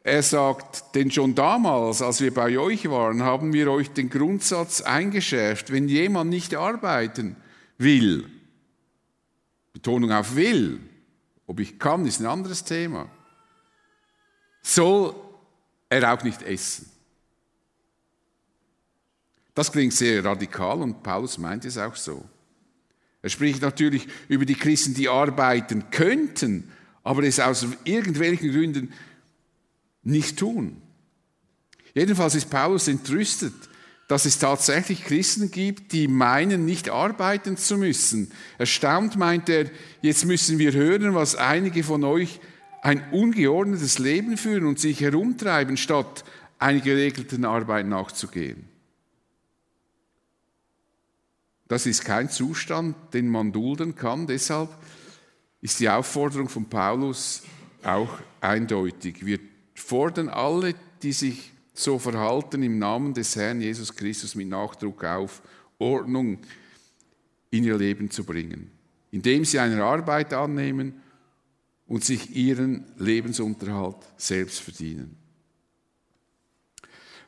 Er 0.04 0.22
sagt, 0.22 0.94
denn 0.94 1.10
schon 1.10 1.34
damals, 1.34 2.04
als 2.04 2.22
wir 2.22 2.32
bei 2.32 2.60
euch 2.60 2.88
waren, 2.88 3.24
haben 3.24 3.54
wir 3.54 3.72
euch 3.72 3.90
den 3.90 4.12
Grundsatz 4.12 4.82
eingeschärft, 4.82 5.72
wenn 5.72 5.88
jemand 5.88 6.30
nicht 6.30 6.54
arbeiten 6.54 7.36
will, 7.80 8.30
Betonung 9.74 10.12
auf 10.12 10.36
will, 10.36 10.82
ob 11.48 11.60
ich 11.60 11.80
kann, 11.80 12.06
ist 12.06 12.20
ein 12.20 12.28
anderes 12.28 12.64
Thema 12.64 13.10
soll 14.62 15.16
er 15.90 16.14
auch 16.14 16.24
nicht 16.24 16.42
essen. 16.44 16.90
Das 19.54 19.72
klingt 19.72 19.94
sehr 19.94 20.24
radikal 20.24 20.82
und 20.82 21.04
Paulus 21.04 21.38
meint 21.38 21.66
es 21.66 21.78
auch 21.78 21.96
so. 21.96 22.24
Er 23.22 23.30
spricht 23.30 23.62
natürlich 23.62 24.08
über 24.28 24.46
die 24.46 24.56
Christen, 24.56 24.94
die 24.94 25.10
arbeiten 25.10 25.92
könnten, 25.92 26.72
aber 27.04 27.24
es 27.24 27.40
aus 27.40 27.66
irgendwelchen 27.84 28.52
Gründen 28.52 28.94
nicht 30.04 30.40
tun. 30.40 30.82
Jedenfalls 31.94 32.36
ist 32.36 32.50
Paulus 32.50 32.88
entrüstet, 32.88 33.54
dass 34.08 34.26
es 34.26 34.40
tatsächlich 34.40 35.04
Christen 35.04 35.52
gibt, 35.52 35.94
die 35.94 36.08
meinen, 36.08 36.66
nicht 36.66 36.90
arbeiten 36.90 37.58
zu 37.58 37.78
müssen. 37.78 38.32
Erstaunt 38.58 39.16
meint 39.18 39.48
er, 39.50 39.70
jetzt 40.02 40.26
müssen 40.26 40.58
wir 40.58 40.74
hören, 40.74 41.14
was 41.16 41.36
einige 41.36 41.84
von 41.84 42.04
euch 42.04 42.40
ein 42.82 43.12
ungeordnetes 43.12 44.00
Leben 44.00 44.38
führen 44.38 44.66
und 44.66 44.80
sich 44.80 45.00
herumtreiben, 45.02 45.78
statt 45.78 46.24
einer 46.58 46.80
geregelten 46.80 47.46
Arbeit 47.46 47.86
nachzugehen. 47.88 48.66
Das 51.68 51.86
ist 51.86 52.04
kein 52.04 52.30
Zustand, 52.30 52.96
den 53.14 53.30
man 53.30 53.54
dulden 53.54 53.96
kann. 53.96 54.28
Deshalb 54.28 54.70
ist 55.62 55.80
die 55.80 55.90
Aufforderung 55.90 56.50
von 56.50 56.66
Paulus 56.66 57.44
auch 57.84 58.20
eindeutig. 58.42 59.26
Wir 59.26 59.40
fordern 59.76 60.28
alle, 60.28 60.76
die 61.02 61.14
sich 61.14 61.54
so 61.74 61.98
verhalten, 61.98 62.62
im 62.64 62.78
Namen 62.78 63.14
des 63.14 63.36
Herrn 63.36 63.62
Jesus 63.62 63.96
Christus 63.96 64.36
mit 64.36 64.50
Nachdruck 64.50 65.04
auf, 65.04 65.42
Ordnung 65.80 66.40
in 67.52 67.64
ihr 67.64 67.78
Leben 67.78 68.12
zu 68.12 68.24
bringen, 68.24 68.70
indem 69.12 69.46
sie 69.46 69.60
eine 69.60 69.84
Arbeit 69.84 70.34
annehmen 70.34 71.02
und 71.92 72.06
sich 72.06 72.34
ihren 72.38 72.86
Lebensunterhalt 72.96 73.98
selbst 74.16 74.62
verdienen. 74.62 75.18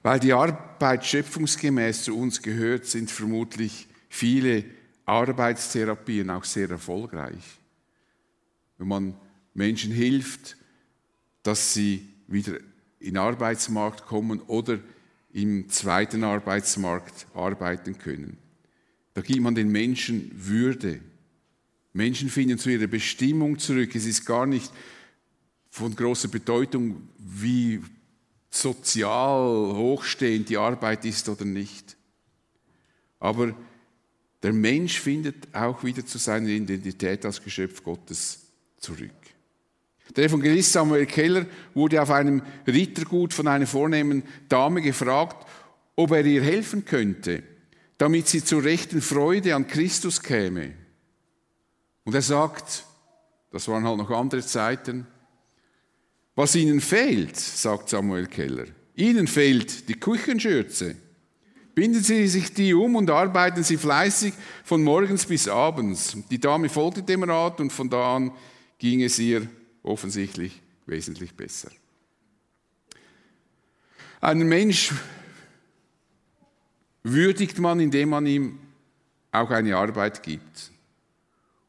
Weil 0.02 0.22
die 0.22 0.32
Arbeit 0.32 1.06
schöpfungsgemäß 1.06 2.06
zu 2.06 2.18
uns 2.18 2.42
gehört, 2.42 2.86
sind 2.86 3.12
vermutlich 3.12 3.90
viele 4.08 4.64
Arbeitstherapien 5.06 6.30
auch 6.30 6.46
sehr 6.46 6.70
erfolgreich. 6.70 7.44
Wenn 8.78 8.88
man 8.88 9.16
Menschen 9.54 9.92
hilft, 9.92 10.56
dass 11.44 11.74
sie 11.74 12.08
wieder 12.28 12.58
in 13.02 13.16
den 13.16 13.18
Arbeitsmarkt 13.18 14.06
kommen 14.06 14.40
oder 14.44 14.80
im 15.34 15.68
zweiten 15.68 16.24
Arbeitsmarkt 16.24 17.28
arbeiten 17.34 17.98
können. 17.98 18.38
Da 19.14 19.20
gibt 19.20 19.42
man 19.42 19.56
den 19.56 19.74
Menschen 19.74 20.32
Würde. 20.34 21.02
Menschen 21.94 22.30
finden 22.30 22.58
zu 22.58 22.70
ihrer 22.70 22.88
Bestimmung 22.88 23.60
zurück. 23.60 23.96
Es 23.96 24.06
ist 24.06 24.26
gar 24.26 24.46
nicht 24.46 24.72
von 25.70 25.96
großer 25.96 26.28
Bedeutung, 26.28 27.08
wie 27.18 27.82
sozial 28.50 29.76
hochstehend 29.76 30.50
die 30.50 30.58
Arbeit 30.58 31.06
ist 31.06 31.30
oder 31.30 31.46
nicht. 31.46 31.96
Aber 33.20 33.56
der 34.42 34.54
Mensch 34.54 35.00
findet 35.00 35.54
auch 35.56 35.84
wieder 35.84 36.06
zu 36.06 36.18
seiner 36.18 36.50
Identität 36.50 37.26
als 37.26 37.42
Geschöpf 37.42 37.82
Gottes 37.84 38.42
zurück. 38.78 39.12
Der 40.16 40.26
Evangelist 40.26 40.74
Samuel 40.74 41.06
Keller 41.06 41.46
wurde 41.74 42.02
auf 42.02 42.12
einem 42.12 42.42
Rittergut 42.68 43.34
von 43.34 43.48
einer 43.48 43.66
vornehmen 43.66 44.24
Dame 44.50 44.82
gefragt, 44.82 45.48
ob 45.96 46.12
er 46.12 46.26
ihr 46.26 46.44
helfen 46.44 46.86
könnte, 46.86 47.42
damit 47.98 48.28
sie 48.28 48.44
zur 48.44 48.64
rechten 48.64 49.02
Freude 49.02 49.56
an 49.56 49.68
Christus 49.68 50.22
käme. 50.22 50.83
Und 52.06 52.16
er 52.16 52.22
sagt, 52.22 52.86
das 53.52 53.68
waren 53.68 53.86
halt 53.86 53.98
noch 53.98 54.10
andere 54.10 54.46
Zeiten, 54.46 55.08
was 56.36 56.56
ihnen 56.56 56.82
fehlt, 56.82 57.38
sagt 57.38 57.90
Samuel 57.90 58.28
Keller, 58.28 58.66
ihnen 58.96 59.28
fehlt 59.28 59.88
die 59.88 60.00
Küchenschürze. 60.00 60.96
Binden 61.76 62.04
Sie 62.04 62.28
sich 62.28 62.54
die 62.54 62.74
um 62.74 62.96
und 62.96 63.10
arbeiten 63.10 63.64
Sie 63.64 63.78
fleißig 63.78 64.34
von 64.64 64.84
morgens 64.84 65.26
bis 65.26 65.48
abends. 65.48 66.16
Die 66.30 66.40
Dame 66.40 66.70
folgte 66.70 67.02
dem 67.02 67.24
Rat 67.24 67.60
und 67.60 67.72
von 67.72 67.90
da 67.90 68.16
an 68.16 68.32
ging 68.78 69.02
es 69.02 69.18
ihr 69.18 69.48
offensichtlich 69.82 70.62
wesentlich 70.86 71.34
besser. 71.34 71.72
Einen 74.22 74.48
Mensch 74.48 74.94
würdigt 77.02 77.60
man, 77.60 77.80
indem 77.80 78.10
man 78.10 78.26
ihm 78.26 78.60
auch 79.32 79.50
eine 79.50 79.76
Arbeit 79.76 80.22
gibt. 80.22 80.73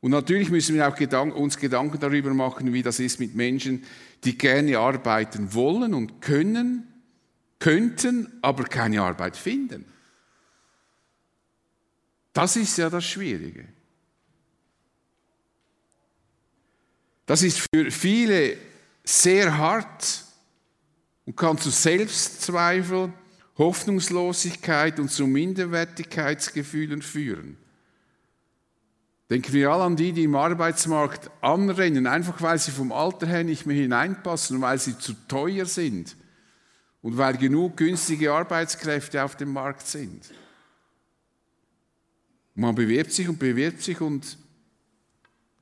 Und 0.05 0.11
natürlich 0.11 0.51
müssen 0.51 0.75
wir 0.75 0.87
auch 0.87 1.35
uns 1.35 1.57
Gedanken 1.57 1.99
darüber 1.99 2.35
machen, 2.35 2.75
wie 2.75 2.83
das 2.83 3.01
ist 3.01 3.21
mit 3.21 3.35
Menschen, 3.35 3.85
die 4.23 4.37
gerne 4.37 4.79
arbeiten 4.79 5.55
wollen 5.55 5.95
und 5.95 6.21
können, 6.21 6.87
könnten, 7.59 8.31
aber 8.43 8.65
keine 8.65 9.01
Arbeit 9.01 9.35
finden. 9.35 9.87
Das 12.35 12.55
ist 12.57 12.77
ja 12.77 12.91
das 12.91 13.03
Schwierige. 13.03 13.67
Das 17.25 17.43
ist 17.43 17.67
für 17.75 17.91
viele 17.91 18.59
sehr 19.05 19.57
hart 19.57 20.23
und 21.25 21.35
kann 21.35 21.57
zu 21.57 21.71
Selbstzweifel, 21.71 23.11
Hoffnungslosigkeit 23.57 25.01
und 25.01 25.11
zu 25.11 25.27
Minderwertigkeitsgefühlen 25.27 27.01
führen. 27.01 27.57
Denken 29.31 29.53
wir 29.53 29.71
alle 29.71 29.85
an 29.85 29.97
die, 29.97 30.13
die 30.13 30.25
im 30.25 30.35
Arbeitsmarkt 30.35 31.31
anrennen, 31.41 32.07
einfach 32.07 32.43
weil 32.43 32.59
sie 32.59 32.71
vom 32.71 32.93
Alter 32.93 33.27
her 33.27 33.43
nicht 33.43 33.65
mehr 33.65 33.77
hineinpassen 33.77 34.57
und 34.57 34.63
weil 34.63 34.79
sie 34.79 34.99
zu 34.99 35.15
teuer 35.29 35.65
sind 35.65 36.17
und 37.01 37.17
weil 37.17 37.37
genug 37.39 37.77
günstige 37.77 38.33
Arbeitskräfte 38.33 39.25
auf 39.25 39.37
dem 39.37 39.53
Markt 39.53 39.87
sind. 39.87 40.31
Man 42.55 42.75
bewirbt 42.75 43.13
sich 43.13 43.29
und 43.29 43.39
bewirbt 43.39 43.83
sich 43.83 44.01
und 44.01 44.39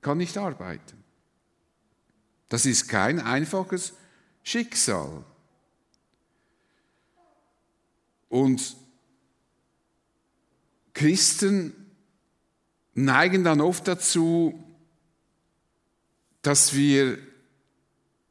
kann 0.01 0.19
nicht 0.19 0.37
arbeiten. 0.37 1.03
Das 2.49 2.67
ist 2.67 2.89
kein 2.89 3.19
einfaches 3.19 3.95
Schicksal. 4.43 5.25
Und 8.29 8.77
Christen 10.93 11.82
neigen 12.95 13.45
dann 13.45 13.61
oft 13.61 13.89
dazu, 13.89 14.63
dass 16.43 16.75
wir 16.75 17.19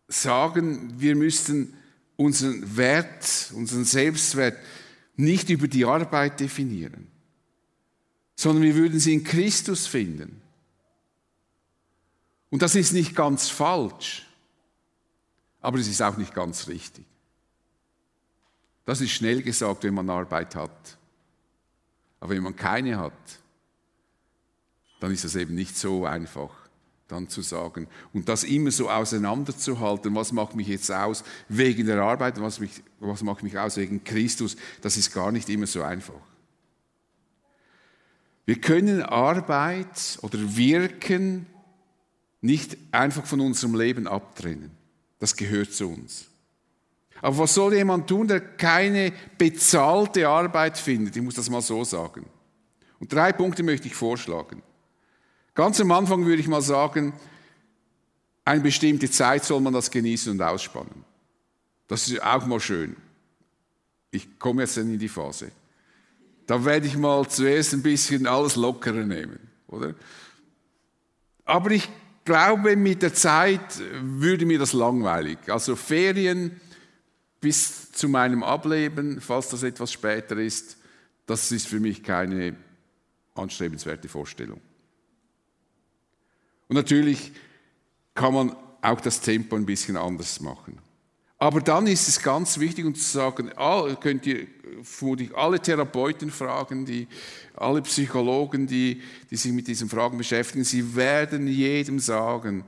sagen, 0.07 0.99
wir 0.99 1.15
müssten 1.15 1.73
unseren 2.17 2.77
Wert, 2.77 3.51
unseren 3.55 3.85
Selbstwert 3.85 4.57
nicht 5.15 5.49
über 5.49 5.67
die 5.67 5.85
Arbeit 5.85 6.39
definieren, 6.39 7.07
sondern 8.35 8.63
wir 8.63 8.75
würden 8.75 8.99
sie 8.99 9.13
in 9.13 9.23
Christus 9.23 9.87
finden. 9.87 10.41
Und 12.49 12.61
das 12.61 12.75
ist 12.75 12.91
nicht 12.91 13.15
ganz 13.15 13.49
falsch, 13.49 14.27
aber 15.61 15.79
es 15.79 15.87
ist 15.87 16.01
auch 16.01 16.17
nicht 16.17 16.33
ganz 16.33 16.67
richtig. 16.67 17.05
Das 18.85 18.99
ist 18.99 19.11
schnell 19.11 19.41
gesagt, 19.41 19.83
wenn 19.83 19.93
man 19.93 20.09
Arbeit 20.09 20.55
hat. 20.55 20.97
Aber 22.19 22.33
wenn 22.33 22.43
man 22.43 22.55
keine 22.55 22.99
hat, 22.99 23.13
dann 25.01 25.11
ist 25.11 25.25
es 25.25 25.35
eben 25.35 25.55
nicht 25.55 25.75
so 25.75 26.05
einfach, 26.05 26.51
dann 27.07 27.27
zu 27.27 27.41
sagen. 27.41 27.87
Und 28.13 28.29
das 28.29 28.43
immer 28.43 28.69
so 28.69 28.87
auseinanderzuhalten, 28.87 30.13
was 30.15 30.31
macht 30.31 30.55
mich 30.55 30.67
jetzt 30.67 30.91
aus 30.91 31.23
wegen 31.49 31.87
der 31.87 32.01
Arbeit, 32.01 32.39
was, 32.39 32.59
mich, 32.59 32.83
was 32.99 33.23
macht 33.23 33.41
mich 33.41 33.57
aus 33.57 33.77
wegen 33.77 34.03
Christus, 34.03 34.55
das 34.81 34.97
ist 34.97 35.11
gar 35.11 35.31
nicht 35.31 35.49
immer 35.49 35.65
so 35.65 35.81
einfach. 35.81 36.21
Wir 38.45 38.61
können 38.61 39.01
Arbeit 39.01 40.19
oder 40.21 40.37
Wirken 40.55 41.47
nicht 42.39 42.77
einfach 42.91 43.25
von 43.25 43.41
unserem 43.41 43.73
Leben 43.73 44.07
abtrennen. 44.07 44.69
Das 45.17 45.35
gehört 45.35 45.73
zu 45.73 45.89
uns. 45.89 46.27
Aber 47.23 47.39
was 47.39 47.55
soll 47.55 47.73
jemand 47.73 48.07
tun, 48.07 48.27
der 48.27 48.39
keine 48.39 49.13
bezahlte 49.37 50.27
Arbeit 50.27 50.77
findet? 50.77 51.15
Ich 51.15 51.23
muss 51.23 51.35
das 51.35 51.49
mal 51.49 51.61
so 51.61 51.83
sagen. 51.83 52.27
Und 52.99 53.11
drei 53.11 53.31
Punkte 53.31 53.63
möchte 53.63 53.87
ich 53.87 53.95
vorschlagen. 53.95 54.61
Ganz 55.53 55.79
am 55.81 55.91
Anfang 55.91 56.25
würde 56.25 56.41
ich 56.41 56.47
mal 56.47 56.61
sagen, 56.61 57.13
eine 58.45 58.61
bestimmte 58.61 59.09
Zeit 59.11 59.43
soll 59.43 59.61
man 59.61 59.73
das 59.73 59.91
genießen 59.91 60.31
und 60.31 60.41
ausspannen. 60.41 61.05
Das 61.87 62.07
ist 62.07 62.23
auch 62.23 62.45
mal 62.45 62.59
schön. 62.59 62.95
Ich 64.11 64.39
komme 64.39 64.63
jetzt 64.63 64.77
in 64.77 64.97
die 64.97 65.09
Phase. 65.09 65.51
Da 66.47 66.65
werde 66.65 66.87
ich 66.87 66.97
mal 66.97 67.27
zuerst 67.27 67.73
ein 67.73 67.83
bisschen 67.83 68.27
alles 68.27 68.55
lockerer 68.55 69.05
nehmen, 69.05 69.39
oder? 69.67 69.93
Aber 71.45 71.71
ich 71.71 71.87
glaube, 72.25 72.75
mit 72.75 73.01
der 73.01 73.13
Zeit 73.13 73.81
würde 74.01 74.45
mir 74.45 74.59
das 74.59 74.73
langweilig. 74.73 75.37
Also 75.47 75.75
Ferien 75.75 76.59
bis 77.39 77.91
zu 77.91 78.07
meinem 78.07 78.43
Ableben, 78.43 79.19
falls 79.21 79.49
das 79.49 79.63
etwas 79.63 79.91
später 79.91 80.37
ist, 80.37 80.77
das 81.25 81.51
ist 81.51 81.67
für 81.67 81.79
mich 81.79 82.03
keine 82.03 82.55
anstrebenswerte 83.35 84.09
Vorstellung. 84.09 84.61
Und 86.71 86.77
natürlich 86.77 87.33
kann 88.15 88.33
man 88.33 88.55
auch 88.81 89.01
das 89.01 89.19
Tempo 89.19 89.57
ein 89.57 89.65
bisschen 89.65 89.97
anders 89.97 90.39
machen. 90.39 90.79
Aber 91.37 91.59
dann 91.59 91.85
ist 91.85 92.07
es 92.07 92.21
ganz 92.21 92.59
wichtig, 92.59 92.85
um 92.85 92.95
zu 92.95 93.03
sagen, 93.03 93.51
ah, 93.57 93.93
könnt 93.99 94.25
ihr 94.25 94.47
vermutlich 94.81 95.35
alle 95.35 95.59
Therapeuten 95.59 96.31
fragen, 96.31 96.85
die, 96.85 97.09
alle 97.55 97.81
Psychologen, 97.81 98.67
die, 98.67 99.01
die 99.29 99.35
sich 99.35 99.51
mit 99.51 99.67
diesen 99.67 99.89
Fragen 99.89 100.17
beschäftigen, 100.17 100.63
sie 100.63 100.95
werden 100.95 101.45
jedem 101.45 101.99
sagen, 101.99 102.63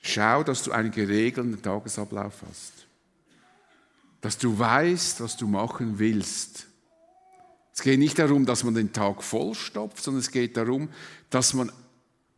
schau, 0.00 0.42
dass 0.42 0.62
du 0.62 0.72
einen 0.72 0.90
geregelten 0.90 1.60
Tagesablauf 1.60 2.44
hast. 2.48 2.86
Dass 4.22 4.38
du 4.38 4.58
weißt, 4.58 5.20
was 5.20 5.36
du 5.36 5.46
machen 5.46 5.98
willst. 5.98 6.66
Es 7.74 7.82
geht 7.82 7.98
nicht 7.98 8.18
darum, 8.18 8.46
dass 8.46 8.64
man 8.64 8.72
den 8.72 8.94
Tag 8.94 9.22
vollstopft, 9.22 10.02
sondern 10.02 10.20
es 10.20 10.30
geht 10.30 10.56
darum, 10.56 10.88
dass 11.28 11.52
man 11.52 11.70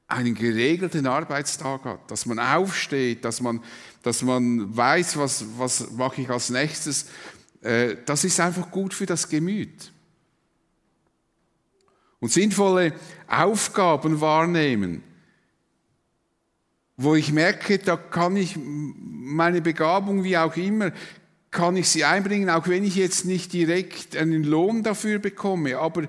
einen 0.09 0.35
geregelten 0.35 1.07
Arbeitstag 1.07 1.85
hat, 1.85 2.11
dass 2.11 2.27
man 2.27 2.39
aufsteht, 2.39 3.25
dass 3.25 3.41
man, 3.41 3.63
dass 4.03 4.23
man 4.23 4.77
weiß, 4.77 5.17
was, 5.17 5.45
was 5.59 5.91
mache 5.93 6.23
ich 6.23 6.31
als 6.31 6.51
nächstes. 6.51 7.07
Äh, 7.63 7.97
das 8.07 8.25
ist 8.25 8.39
einfach 8.39 8.71
gut 8.71 8.95
für 8.95 9.07
das 9.07 9.29
Gemüt. 9.29 9.93
Und 12.21 12.33
sinnvolle 12.33 12.93
Aufgaben 13.27 14.21
wahrnehmen, 14.21 15.03
wo 16.97 17.15
ich 17.15 17.33
merke, 17.33 17.79
da 17.79 17.97
kann 17.97 18.37
ich 18.37 18.57
meine 18.57 19.61
Begabung, 19.61 20.25
wie 20.25 20.39
auch 20.39 20.57
immer, 20.57 20.93
kann 21.51 21.77
ich 21.77 21.89
sie 21.89 22.05
einbringen, 22.05 22.49
auch 22.49 22.69
wenn 22.69 22.85
ich 22.85 22.97
jetzt 22.97 23.25
nicht 23.25 23.53
direkt 23.53 24.17
einen 24.17 24.45
Lohn 24.45 24.83
dafür 24.83 25.19
bekomme, 25.19 25.79
aber 25.79 26.05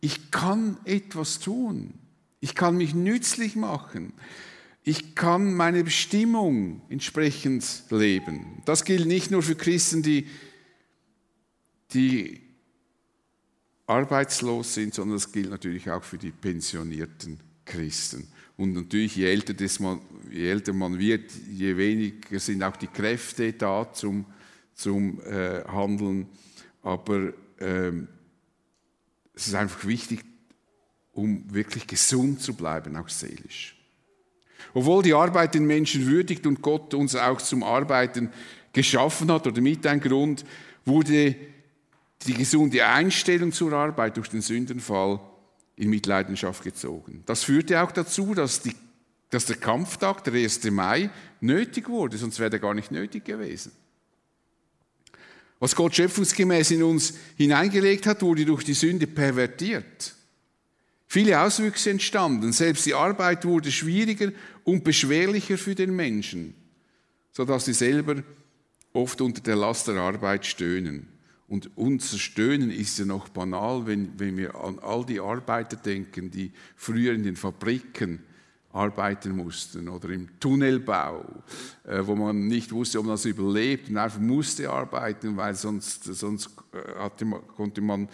ich 0.00 0.30
kann 0.30 0.76
etwas 0.84 1.40
tun. 1.40 1.94
Ich 2.44 2.54
kann 2.54 2.76
mich 2.76 2.94
nützlich 2.94 3.56
machen. 3.56 4.12
Ich 4.82 5.14
kann 5.14 5.54
meine 5.54 5.82
Bestimmung 5.82 6.82
entsprechend 6.90 7.64
leben. 7.88 8.60
Das 8.66 8.84
gilt 8.84 9.06
nicht 9.06 9.30
nur 9.30 9.42
für 9.42 9.54
Christen, 9.54 10.02
die, 10.02 10.26
die 11.94 12.42
arbeitslos 13.86 14.74
sind, 14.74 14.92
sondern 14.92 15.16
das 15.16 15.32
gilt 15.32 15.48
natürlich 15.48 15.90
auch 15.90 16.04
für 16.04 16.18
die 16.18 16.32
pensionierten 16.32 17.40
Christen. 17.64 18.28
Und 18.58 18.74
natürlich, 18.74 19.16
je 19.16 19.24
älter, 19.24 19.54
man, 19.82 20.02
je 20.30 20.50
älter 20.50 20.74
man 20.74 20.98
wird, 20.98 21.32
je 21.50 21.74
weniger 21.78 22.38
sind 22.40 22.62
auch 22.62 22.76
die 22.76 22.88
Kräfte 22.88 23.54
da 23.54 23.90
zum, 23.90 24.26
zum 24.74 25.18
äh, 25.22 25.64
Handeln. 25.64 26.26
Aber 26.82 27.32
ähm, 27.58 28.06
es 29.32 29.46
ist 29.46 29.54
einfach 29.54 29.86
wichtig, 29.86 30.26
um 31.14 31.44
wirklich 31.52 31.86
gesund 31.86 32.40
zu 32.40 32.54
bleiben, 32.54 32.96
auch 32.96 33.08
seelisch. 33.08 33.76
Obwohl 34.74 35.02
die 35.02 35.14
Arbeit 35.14 35.54
den 35.54 35.66
Menschen 35.66 36.06
würdigt 36.06 36.46
und 36.46 36.60
Gott 36.60 36.94
uns 36.94 37.14
auch 37.14 37.40
zum 37.40 37.62
Arbeiten 37.62 38.30
geschaffen 38.72 39.30
hat 39.30 39.46
oder 39.46 39.60
mit 39.60 39.86
ein 39.86 40.00
Grund, 40.00 40.44
wurde 40.84 41.36
die 42.26 42.34
gesunde 42.34 42.84
Einstellung 42.84 43.52
zur 43.52 43.72
Arbeit 43.72 44.16
durch 44.16 44.28
den 44.28 44.40
Sündenfall 44.40 45.20
in 45.76 45.90
Mitleidenschaft 45.90 46.62
gezogen. 46.62 47.22
Das 47.26 47.44
führte 47.44 47.82
auch 47.82 47.92
dazu, 47.92 48.34
dass, 48.34 48.62
die, 48.62 48.74
dass 49.30 49.46
der 49.46 49.56
Kampftag, 49.56 50.24
der 50.24 50.34
1. 50.34 50.64
Mai, 50.70 51.10
nötig 51.40 51.88
wurde, 51.88 52.16
sonst 52.16 52.38
wäre 52.40 52.52
er 52.52 52.58
gar 52.58 52.74
nicht 52.74 52.90
nötig 52.90 53.24
gewesen. 53.24 53.72
Was 55.60 55.76
Gott 55.76 55.94
schöpfungsgemäß 55.94 56.72
in 56.72 56.82
uns 56.82 57.14
hineingelegt 57.36 58.06
hat, 58.06 58.22
wurde 58.22 58.44
durch 58.44 58.64
die 58.64 58.74
Sünde 58.74 59.06
pervertiert. 59.06 60.14
Viele 61.14 61.40
Auswüchse 61.40 61.90
entstanden. 61.90 62.52
Selbst 62.52 62.86
die 62.86 62.94
Arbeit 62.94 63.44
wurde 63.44 63.70
schwieriger 63.70 64.32
und 64.64 64.82
beschwerlicher 64.82 65.56
für 65.56 65.76
den 65.76 65.94
Menschen, 65.94 66.56
sodass 67.30 67.66
sie 67.66 67.72
selber 67.72 68.24
oft 68.92 69.20
unter 69.20 69.40
der 69.40 69.54
Last 69.54 69.86
der 69.86 69.94
Arbeit 69.94 70.44
stöhnen. 70.44 71.06
Und 71.46 71.70
unser 71.76 72.18
Stöhnen 72.18 72.72
ist 72.72 72.98
ja 72.98 73.04
noch 73.04 73.28
banal, 73.28 73.86
wenn, 73.86 74.18
wenn 74.18 74.36
wir 74.36 74.56
an 74.56 74.80
all 74.80 75.06
die 75.06 75.20
Arbeiter 75.20 75.76
denken, 75.76 76.32
die 76.32 76.50
früher 76.74 77.12
in 77.12 77.22
den 77.22 77.36
Fabriken 77.36 78.18
arbeiten 78.74 79.36
mussten 79.36 79.88
oder 79.88 80.10
im 80.10 80.28
Tunnelbau, 80.40 81.24
äh, 81.84 82.00
wo 82.02 82.16
man 82.16 82.48
nicht 82.48 82.72
wusste, 82.72 82.98
ob 82.98 83.06
man 83.06 83.14
das 83.14 83.24
überlebt 83.24 83.88
und 83.88 83.96
einfach 83.96 84.18
musste 84.18 84.68
arbeiten, 84.68 85.36
weil 85.36 85.54
sonst, 85.54 86.02
sonst 86.02 86.50
äh, 86.72 86.98
hatte 86.98 87.24
konnte 87.56 87.80
man, 87.80 88.08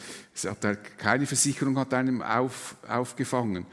hatte 0.44 0.76
keine 0.98 1.24
Versicherung 1.24 1.78
hat 1.78 1.94
einem 1.94 2.20
auf, 2.20 2.76
aufgefangen. 2.86 3.64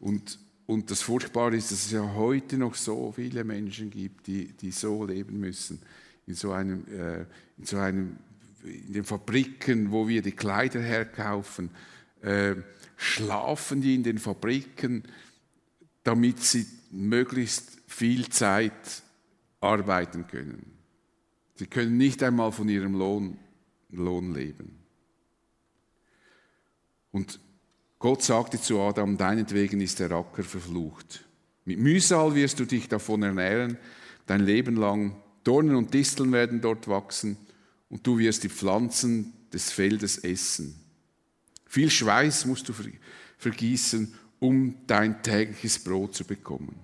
Und, 0.00 0.38
und 0.64 0.90
das 0.90 1.02
Furchtbare 1.02 1.54
ist, 1.54 1.70
dass 1.70 1.84
es 1.84 1.92
ja 1.92 2.14
heute 2.14 2.56
noch 2.56 2.76
so 2.76 3.12
viele 3.14 3.44
Menschen 3.44 3.90
gibt, 3.90 4.26
die, 4.26 4.52
die 4.54 4.70
so 4.70 5.04
leben 5.04 5.38
müssen, 5.38 5.82
in 6.26 6.34
so 6.34 6.52
einem, 6.52 6.86
äh, 6.88 7.26
in 7.58 7.64
so 7.64 7.76
einem, 7.76 8.16
in 8.64 8.94
den 8.94 9.04
Fabriken, 9.04 9.92
wo 9.92 10.08
wir 10.08 10.22
die 10.22 10.32
Kleider 10.32 10.80
herkaufen, 10.80 11.70
schlafen 12.96 13.80
die 13.80 13.96
in 13.96 14.04
den 14.04 14.18
Fabriken, 14.18 15.02
damit 16.04 16.40
sie 16.40 16.66
möglichst 16.90 17.78
viel 17.86 18.28
Zeit 18.28 19.02
arbeiten 19.60 20.26
können. 20.26 20.72
Sie 21.54 21.66
können 21.66 21.96
nicht 21.96 22.22
einmal 22.22 22.52
von 22.52 22.68
ihrem 22.68 22.94
Lohn, 22.94 23.38
Lohn 23.90 24.34
leben. 24.34 24.78
Und 27.12 27.38
Gott 27.98 28.22
sagte 28.22 28.60
zu 28.60 28.80
Adam, 28.80 29.16
deinetwegen 29.16 29.80
ist 29.80 30.00
der 30.00 30.10
Acker 30.10 30.42
verflucht. 30.42 31.24
Mit 31.64 31.78
Mühsal 31.78 32.34
wirst 32.34 32.58
du 32.58 32.64
dich 32.64 32.88
davon 32.88 33.22
ernähren, 33.22 33.78
dein 34.26 34.40
Leben 34.40 34.76
lang. 34.76 35.16
Dornen 35.44 35.76
und 35.76 35.94
Disteln 35.94 36.32
werden 36.32 36.60
dort 36.60 36.88
wachsen 36.88 37.36
und 37.90 38.06
du 38.06 38.18
wirst 38.18 38.42
die 38.42 38.48
Pflanzen 38.48 39.32
des 39.52 39.70
Feldes 39.70 40.18
essen. 40.18 40.74
Viel 41.66 41.90
Schweiß 41.90 42.46
musst 42.46 42.68
du 42.68 42.74
vergießen 43.38 44.14
um 44.42 44.74
dein 44.88 45.22
tägliches 45.22 45.78
Brot 45.78 46.16
zu 46.16 46.24
bekommen. 46.24 46.74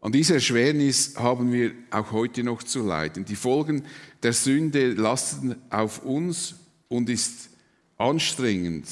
An 0.00 0.12
dieser 0.12 0.36
Erschwernis 0.36 1.14
haben 1.16 1.52
wir 1.52 1.74
auch 1.90 2.10
heute 2.12 2.42
noch 2.42 2.62
zu 2.62 2.82
leiden. 2.82 3.26
Die 3.26 3.36
Folgen 3.36 3.84
der 4.22 4.32
Sünde 4.32 4.94
lasten 4.94 5.56
auf 5.68 6.02
uns 6.02 6.54
und 6.88 7.10
ist 7.10 7.50
anstrengend. 7.98 8.86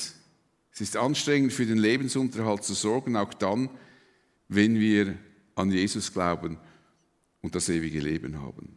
Es 0.71 0.83
ist 0.83 0.99
anstrengend 0.99 1.55
für 1.55 1.65
den 1.65 1.79
Lebensunterhalt 1.79 2.63
zu 2.63 2.75
sorgen, 2.75 3.17
auch 3.17 3.33
dann, 3.33 3.71
wenn 4.49 4.79
wir 4.79 5.17
an 5.55 5.71
Jesus 5.71 6.13
glauben 6.13 6.59
und 7.41 7.55
das 7.55 7.71
ewige 7.71 8.01
Leben 8.01 8.43
haben. 8.43 8.77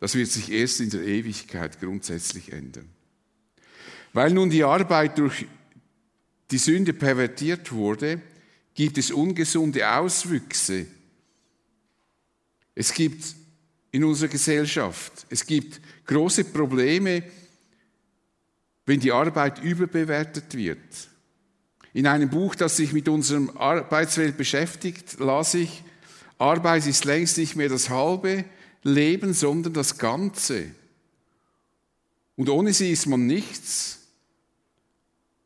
Das 0.00 0.14
wird 0.14 0.28
sich 0.28 0.52
erst 0.52 0.80
in 0.80 0.90
der 0.90 1.02
Ewigkeit 1.02 1.80
grundsätzlich 1.80 2.52
ändern. 2.52 2.90
Weil 4.12 4.34
nun 4.34 4.50
die 4.50 4.64
Arbeit 4.64 5.16
durch 5.16 5.46
die 6.50 6.58
Sünde 6.58 6.92
pervertiert 6.92 7.72
wurde, 7.72 8.20
gibt 8.74 8.98
es 8.98 9.10
ungesunde 9.10 9.88
Auswüchse. 9.90 10.86
Es 12.74 12.92
gibt 12.92 13.24
in 13.90 14.04
unserer 14.04 14.28
Gesellschaft, 14.28 15.26
es 15.30 15.46
gibt 15.46 15.80
große 16.06 16.44
Probleme, 16.44 17.22
wenn 18.84 19.00
die 19.00 19.12
Arbeit 19.12 19.62
überbewertet 19.62 20.54
wird. 20.54 20.78
In 21.92 22.06
einem 22.06 22.28
Buch, 22.28 22.54
das 22.54 22.76
sich 22.76 22.92
mit 22.92 23.08
unserem 23.08 23.56
Arbeitswelt 23.56 24.36
beschäftigt, 24.36 25.18
las 25.18 25.54
ich, 25.54 25.82
Arbeit 26.38 26.86
ist 26.86 27.06
längst 27.06 27.38
nicht 27.38 27.56
mehr 27.56 27.70
das 27.70 27.88
halbe 27.88 28.44
Leben, 28.82 29.32
sondern 29.32 29.72
das 29.72 29.96
Ganze. 29.96 30.70
Und 32.36 32.50
ohne 32.50 32.74
sie 32.74 32.92
ist 32.92 33.06
man 33.06 33.26
nichts. 33.26 34.05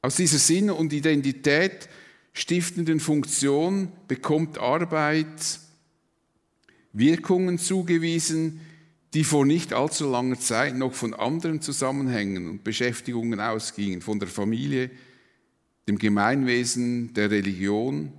Aus 0.03 0.17
dieser 0.17 0.39
Sinn- 0.39 0.71
und 0.71 0.93
Identität 0.93 1.89
stiftenden 2.33 3.01
Funktion 3.01 3.93
bekommt 4.09 4.59
Arbeit 4.59 5.61
Wirkungen 6.93 7.59
zugewiesen, 7.59 8.61
die 9.15 9.25
vor 9.25 9.45
nicht 9.45 9.73
allzu 9.73 10.09
langer 10.09 10.39
Zeit 10.39 10.77
noch 10.77 10.95
von 10.95 11.15
anderen 11.15 11.61
Zusammenhängen 11.61 12.49
und 12.49 12.65
Beschäftigungen 12.65 13.41
ausgingen, 13.41 14.01
von 14.01 14.19
der 14.19 14.29
Familie, 14.29 14.91
dem 15.89 15.99
Gemeinwesen, 15.99 17.13
der 17.15 17.31
Religion 17.31 18.13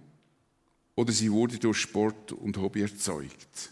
oder 0.95 1.13
sie 1.13 1.31
wurde 1.31 1.57
durch 1.57 1.77
Sport 1.77 2.33
und 2.33 2.57
Hobby 2.57 2.81
erzeugt. 2.81 3.71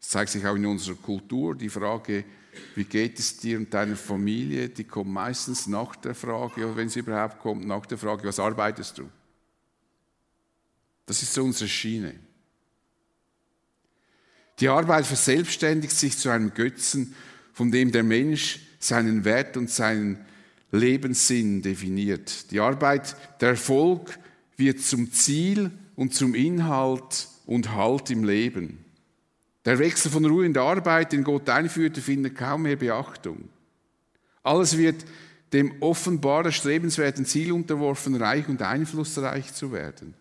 Es 0.00 0.08
zeigt 0.08 0.30
sich 0.30 0.44
auch 0.44 0.56
in 0.56 0.66
unserer 0.66 0.96
Kultur 0.96 1.54
die 1.54 1.68
Frage, 1.68 2.24
wie 2.74 2.84
geht 2.84 3.18
es 3.18 3.38
dir 3.38 3.58
und 3.58 3.72
deiner 3.72 3.96
Familie, 3.96 4.68
die 4.68 4.84
kommt 4.84 5.10
meistens 5.10 5.66
nach 5.66 5.96
der 5.96 6.14
Frage, 6.14 6.66
oder 6.66 6.76
wenn 6.76 6.88
sie 6.88 7.00
überhaupt 7.00 7.38
kommt, 7.40 7.66
nach 7.66 7.86
der 7.86 7.98
Frage, 7.98 8.24
was 8.28 8.38
arbeitest 8.38 8.98
du? 8.98 9.08
Das 11.06 11.22
ist 11.22 11.32
so 11.32 11.42
unsere 11.44 11.68
Schiene. 11.68 12.14
Die 14.60 14.68
Arbeit 14.68 15.06
verselbstständigt 15.06 15.96
sich 15.96 16.16
zu 16.16 16.28
einem 16.28 16.54
Götzen, 16.54 17.14
von 17.52 17.70
dem 17.70 17.90
der 17.90 18.02
Mensch 18.02 18.60
seinen 18.78 19.24
Wert 19.24 19.56
und 19.56 19.70
seinen 19.70 20.24
Lebenssinn 20.70 21.62
definiert. 21.62 22.50
Die 22.50 22.60
Arbeit, 22.60 23.16
der 23.40 23.50
Erfolg 23.50 24.18
wird 24.56 24.80
zum 24.80 25.12
Ziel 25.12 25.70
und 25.96 26.14
zum 26.14 26.34
Inhalt 26.34 27.28
und 27.46 27.74
Halt 27.74 28.10
im 28.10 28.24
Leben. 28.24 28.81
Der 29.64 29.78
Wechsel 29.78 30.10
von 30.10 30.24
Ruhe 30.24 30.44
in 30.44 30.52
der 30.52 30.62
Arbeit, 30.62 31.12
den 31.12 31.22
Gott 31.22 31.48
einführte, 31.48 32.00
findet 32.00 32.36
kaum 32.36 32.62
mehr 32.62 32.76
Beachtung. 32.76 33.48
Alles 34.42 34.76
wird 34.76 35.04
dem 35.52 35.80
offenbar 35.80 36.44
erstrebenswerten 36.44 37.24
Ziel 37.24 37.52
unterworfen, 37.52 38.16
reich 38.16 38.48
und 38.48 38.62
einflussreich 38.62 39.52
zu 39.52 39.72
werden. 39.72 40.14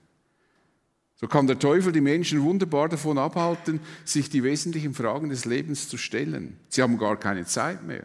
So 1.15 1.27
kann 1.27 1.47
der 1.47 1.59
Teufel 1.59 1.91
die 1.91 2.01
Menschen 2.01 2.41
wunderbar 2.41 2.89
davon 2.89 3.17
abhalten, 3.17 3.79
sich 4.03 4.29
die 4.29 4.43
wesentlichen 4.43 4.93
Fragen 4.93 5.29
des 5.29 5.45
Lebens 5.45 5.87
zu 5.87 5.97
stellen. 5.97 6.57
Sie 6.67 6.81
haben 6.81 6.97
gar 6.97 7.17
keine 7.17 7.45
Zeit 7.45 7.83
mehr. 7.83 8.03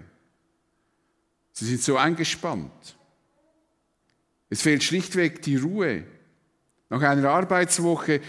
Sie 1.53 1.65
sind 1.65 1.83
so 1.83 1.97
eingespannt. 1.97 2.97
Es 4.51 4.63
fehlt 4.63 4.85
schlichtweg 4.85 5.43
die 5.43 5.57
Ruhe. 5.57 6.05
Nach 6.91 7.01
einer 7.01 7.31
Arbeitswoche 7.31 8.21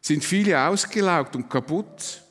sind 0.00 0.22
viele 0.22 0.60
ausgelaugt 0.60 1.34
und 1.34 1.48
kaputt. 1.48 2.22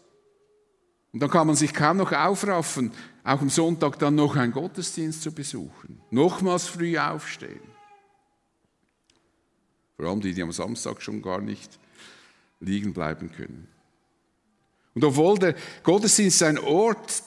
Und 1.16 1.22
dann 1.22 1.30
kann 1.30 1.48
man 1.48 1.56
sich 1.56 1.74
kaum 1.74 1.96
noch 1.96 2.12
aufraffen, 2.12 2.92
auch 3.24 3.40
am 3.40 3.50
Sonntag 3.50 3.98
dann 4.00 4.16
noch 4.16 4.36
einen 4.36 4.52
Gottesdienst 4.52 5.22
zu 5.22 5.32
besuchen. 5.32 6.02
Nochmals 6.12 6.68
früh 6.68 6.98
aufstehen. 6.98 7.62
Vor 9.96 10.08
allem 10.08 10.20
die, 10.20 10.34
die 10.34 10.42
am 10.42 10.52
Samstag 10.52 11.02
schon 11.02 11.22
gar 11.22 11.40
nicht 11.40 11.80
liegen 12.60 12.92
bleiben 12.92 13.32
können. 13.32 13.66
Und 14.94 15.06
obwohl 15.06 15.40
der 15.40 15.56
Gottesdienst 15.84 16.44
ein 16.44 16.60
Ort 16.60 17.24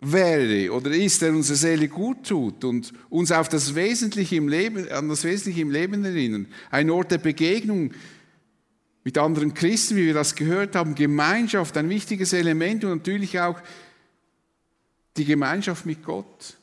wäre 0.00 0.72
oder 0.72 0.90
ist, 0.90 1.20
der 1.20 1.34
unsere 1.34 1.58
Seele 1.58 1.88
gut 1.88 2.26
tut 2.26 2.64
und 2.64 2.94
uns 3.10 3.30
auf 3.30 3.50
das 3.50 3.74
Wesentliche 3.74 4.36
im 4.36 4.48
Leben, 4.48 4.90
an 4.90 5.10
das 5.10 5.22
Wesentliche 5.22 5.60
im 5.60 5.70
Leben 5.70 6.02
erinnern, 6.02 6.46
ein 6.70 6.88
Ort 6.88 7.10
der 7.10 7.18
Begegnung, 7.18 7.92
mit 9.06 9.18
anderen 9.18 9.54
Christen, 9.54 9.94
wie 9.94 10.06
wir 10.06 10.14
das 10.14 10.34
gehört 10.34 10.74
haben, 10.74 10.96
Gemeinschaft, 10.96 11.76
ein 11.76 11.88
wichtiges 11.88 12.32
Element 12.32 12.82
und 12.82 12.90
natürlich 12.90 13.38
auch 13.38 13.62
die 15.16 15.24
Gemeinschaft 15.24 15.86
mit 15.86 16.02
Gott. 16.02 16.56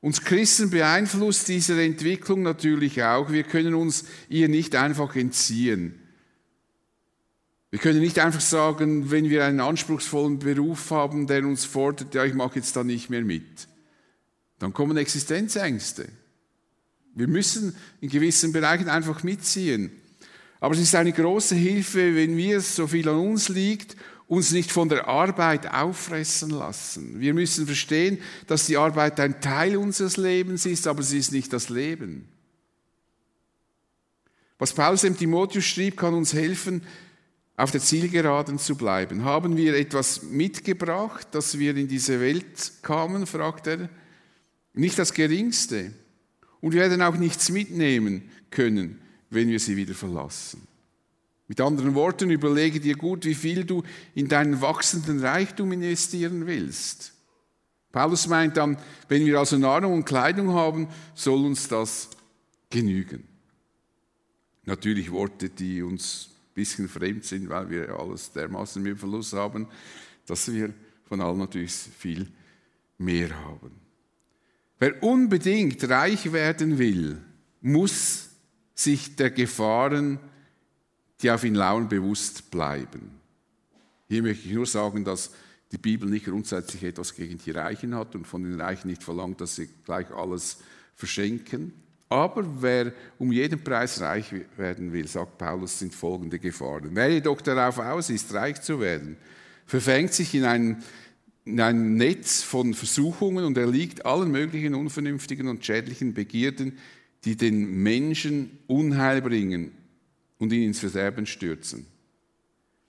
Uns 0.00 0.22
Christen 0.22 0.70
beeinflusst 0.70 1.48
diese 1.48 1.78
Entwicklung 1.82 2.42
natürlich 2.42 3.02
auch. 3.02 3.30
Wir 3.30 3.42
können 3.42 3.74
uns 3.74 4.06
ihr 4.30 4.48
nicht 4.48 4.74
einfach 4.74 5.14
entziehen. 5.14 6.00
Wir 7.68 7.78
können 7.78 8.00
nicht 8.00 8.18
einfach 8.18 8.40
sagen, 8.40 9.10
wenn 9.10 9.28
wir 9.28 9.44
einen 9.44 9.60
anspruchsvollen 9.60 10.38
Beruf 10.38 10.90
haben, 10.90 11.26
der 11.26 11.44
uns 11.44 11.66
fordert, 11.66 12.14
ja, 12.14 12.24
ich 12.24 12.32
mache 12.32 12.60
jetzt 12.60 12.76
da 12.76 12.82
nicht 12.82 13.10
mehr 13.10 13.26
mit. 13.26 13.68
Dann 14.58 14.72
kommen 14.72 14.96
Existenzängste. 14.96 16.08
Wir 17.16 17.28
müssen 17.28 17.74
in 18.00 18.10
gewissen 18.10 18.52
Bereichen 18.52 18.88
einfach 18.88 19.22
mitziehen. 19.22 19.90
Aber 20.60 20.74
es 20.74 20.80
ist 20.80 20.94
eine 20.94 21.12
große 21.12 21.54
Hilfe, 21.54 22.14
wenn 22.14 22.36
wir, 22.36 22.60
so 22.60 22.86
viel 22.86 23.08
an 23.08 23.16
uns 23.16 23.48
liegt, 23.48 23.96
uns 24.28 24.50
nicht 24.50 24.70
von 24.70 24.88
der 24.88 25.08
Arbeit 25.08 25.72
auffressen 25.72 26.50
lassen. 26.50 27.18
Wir 27.18 27.32
müssen 27.32 27.66
verstehen, 27.66 28.18
dass 28.46 28.66
die 28.66 28.76
Arbeit 28.76 29.18
ein 29.18 29.40
Teil 29.40 29.76
unseres 29.78 30.18
Lebens 30.18 30.66
ist, 30.66 30.86
aber 30.86 31.02
sie 31.02 31.18
ist 31.18 31.32
nicht 31.32 31.52
das 31.52 31.70
Leben. 31.70 32.28
Was 34.58 34.74
Paulus 34.74 35.00
dem 35.00 35.16
Timotheus 35.16 35.64
schrieb, 35.64 35.96
kann 35.96 36.14
uns 36.14 36.34
helfen, 36.34 36.82
auf 37.56 37.70
der 37.70 37.80
Zielgeraden 37.80 38.58
zu 38.58 38.74
bleiben. 38.76 39.24
Haben 39.24 39.56
wir 39.56 39.74
etwas 39.74 40.22
mitgebracht, 40.22 41.28
dass 41.30 41.58
wir 41.58 41.74
in 41.76 41.88
diese 41.88 42.20
Welt 42.20 42.72
kamen, 42.82 43.26
fragt 43.26 43.66
er. 43.68 43.88
Nicht 44.74 44.98
das 44.98 45.14
Geringste. 45.14 45.92
Und 46.60 46.72
wir 46.72 46.80
werden 46.80 47.02
auch 47.02 47.16
nichts 47.16 47.50
mitnehmen 47.50 48.30
können, 48.50 49.00
wenn 49.30 49.48
wir 49.48 49.60
sie 49.60 49.76
wieder 49.76 49.94
verlassen. 49.94 50.66
Mit 51.48 51.60
anderen 51.60 51.94
Worten, 51.94 52.30
überlege 52.30 52.80
dir 52.80 52.96
gut, 52.96 53.24
wie 53.24 53.34
viel 53.34 53.64
du 53.64 53.82
in 54.14 54.28
deinen 54.28 54.60
wachsenden 54.60 55.20
Reichtum 55.20 55.70
investieren 55.72 56.46
willst. 56.46 57.12
Paulus 57.92 58.26
meint 58.26 58.56
dann, 58.56 58.76
wenn 59.08 59.24
wir 59.24 59.38
also 59.38 59.56
Nahrung 59.56 59.94
und 59.94 60.04
Kleidung 60.04 60.52
haben, 60.52 60.88
soll 61.14 61.46
uns 61.46 61.68
das 61.68 62.10
genügen. 62.68 63.24
Natürlich 64.64 65.12
Worte, 65.12 65.48
die 65.48 65.82
uns 65.82 66.30
ein 66.30 66.54
bisschen 66.54 66.88
fremd 66.88 67.24
sind, 67.24 67.48
weil 67.48 67.70
wir 67.70 67.98
alles 67.98 68.32
dermaßen 68.32 68.84
im 68.84 68.96
Verlust 68.96 69.32
haben, 69.32 69.68
dass 70.26 70.52
wir 70.52 70.74
von 71.04 71.20
allem 71.20 71.38
natürlich 71.38 71.72
viel 71.72 72.28
mehr 72.98 73.30
haben. 73.44 73.85
Wer 74.78 75.02
unbedingt 75.02 75.88
reich 75.88 76.32
werden 76.32 76.78
will, 76.78 77.18
muss 77.62 78.28
sich 78.74 79.16
der 79.16 79.30
Gefahren, 79.30 80.18
die 81.22 81.30
auf 81.30 81.44
ihn 81.44 81.54
lauern, 81.54 81.88
bewusst 81.88 82.50
bleiben. 82.50 83.10
Hier 84.08 84.22
möchte 84.22 84.46
ich 84.46 84.54
nur 84.54 84.66
sagen, 84.66 85.04
dass 85.04 85.30
die 85.72 85.78
Bibel 85.78 86.08
nicht 86.08 86.26
grundsätzlich 86.26 86.84
etwas 86.84 87.14
gegen 87.14 87.38
die 87.38 87.50
Reichen 87.50 87.94
hat 87.94 88.14
und 88.14 88.26
von 88.26 88.42
den 88.42 88.60
Reichen 88.60 88.88
nicht 88.88 89.02
verlangt, 89.02 89.40
dass 89.40 89.56
sie 89.56 89.68
gleich 89.84 90.10
alles 90.10 90.58
verschenken. 90.94 91.72
Aber 92.08 92.44
wer 92.62 92.92
um 93.18 93.32
jeden 93.32 93.64
Preis 93.64 94.00
reich 94.00 94.32
werden 94.56 94.92
will, 94.92 95.08
sagt 95.08 95.38
Paulus, 95.38 95.78
sind 95.78 95.94
folgende 95.94 96.38
Gefahren. 96.38 96.90
Wer 96.92 97.10
jedoch 97.10 97.40
darauf 97.40 97.78
aus 97.78 98.10
ist, 98.10 98.32
reich 98.32 98.60
zu 98.62 98.78
werden, 98.78 99.16
verfängt 99.66 100.12
sich 100.12 100.32
in 100.34 100.44
einen 100.44 100.84
in 101.46 101.60
einem 101.60 101.96
Netz 101.96 102.42
von 102.42 102.74
Versuchungen 102.74 103.44
und 103.44 103.56
erliegt 103.56 104.04
allen 104.04 104.30
möglichen 104.30 104.74
unvernünftigen 104.74 105.48
und 105.48 105.64
schädlichen 105.64 106.12
Begierden, 106.12 106.78
die 107.24 107.36
den 107.36 107.82
Menschen 107.82 108.58
Unheil 108.66 109.22
bringen 109.22 109.70
und 110.38 110.52
ihn 110.52 110.64
ins 110.64 110.80
Verderben 110.80 111.24
stürzen. 111.24 111.86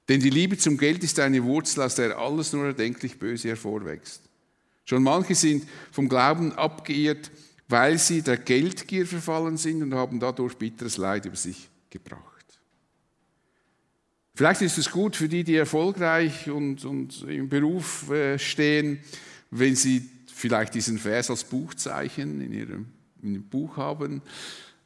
Denn 0.09 0.21
die 0.21 0.31
Liebe 0.31 0.57
zum 0.57 0.77
Geld 0.77 1.03
ist 1.03 1.19
eine 1.19 1.43
Wurzel, 1.43 1.83
aus 1.83 1.95
der 1.95 2.17
alles 2.17 2.51
nur 2.51 2.65
erdenklich 2.65 3.19
Böse 3.19 3.49
hervorwächst. 3.49 4.21
Schon 4.85 5.03
manche 5.03 5.35
sind 5.35 5.67
vom 5.91 6.09
Glauben 6.09 6.51
abgeirrt, 6.53 7.29
weil 7.67 7.97
sie 7.97 8.21
der 8.21 8.37
Geldgier 8.37 9.05
verfallen 9.05 9.57
sind 9.57 9.83
und 9.83 9.93
haben 9.93 10.19
dadurch 10.19 10.55
bitteres 10.55 10.97
Leid 10.97 11.25
über 11.25 11.35
sich 11.35 11.69
gebracht. 11.89 12.36
Vielleicht 14.37 14.61
ist 14.61 14.77
es 14.77 14.91
gut 14.91 15.15
für 15.15 15.27
die, 15.27 15.43
die 15.43 15.55
erfolgreich 15.55 16.47
und, 16.47 16.85
und 16.85 17.23
im 17.23 17.49
Beruf 17.49 18.07
äh, 18.11 18.37
stehen, 18.37 18.99
wenn 19.49 19.75
sie 19.75 20.07
vielleicht 20.31 20.75
diesen 20.75 20.99
Vers 20.99 21.31
als 21.31 21.43
Buchzeichen 21.43 22.39
in 22.41 22.53
ihrem, 22.53 22.85
in 23.23 23.33
ihrem 23.33 23.43
Buch 23.45 23.77
haben 23.77 24.21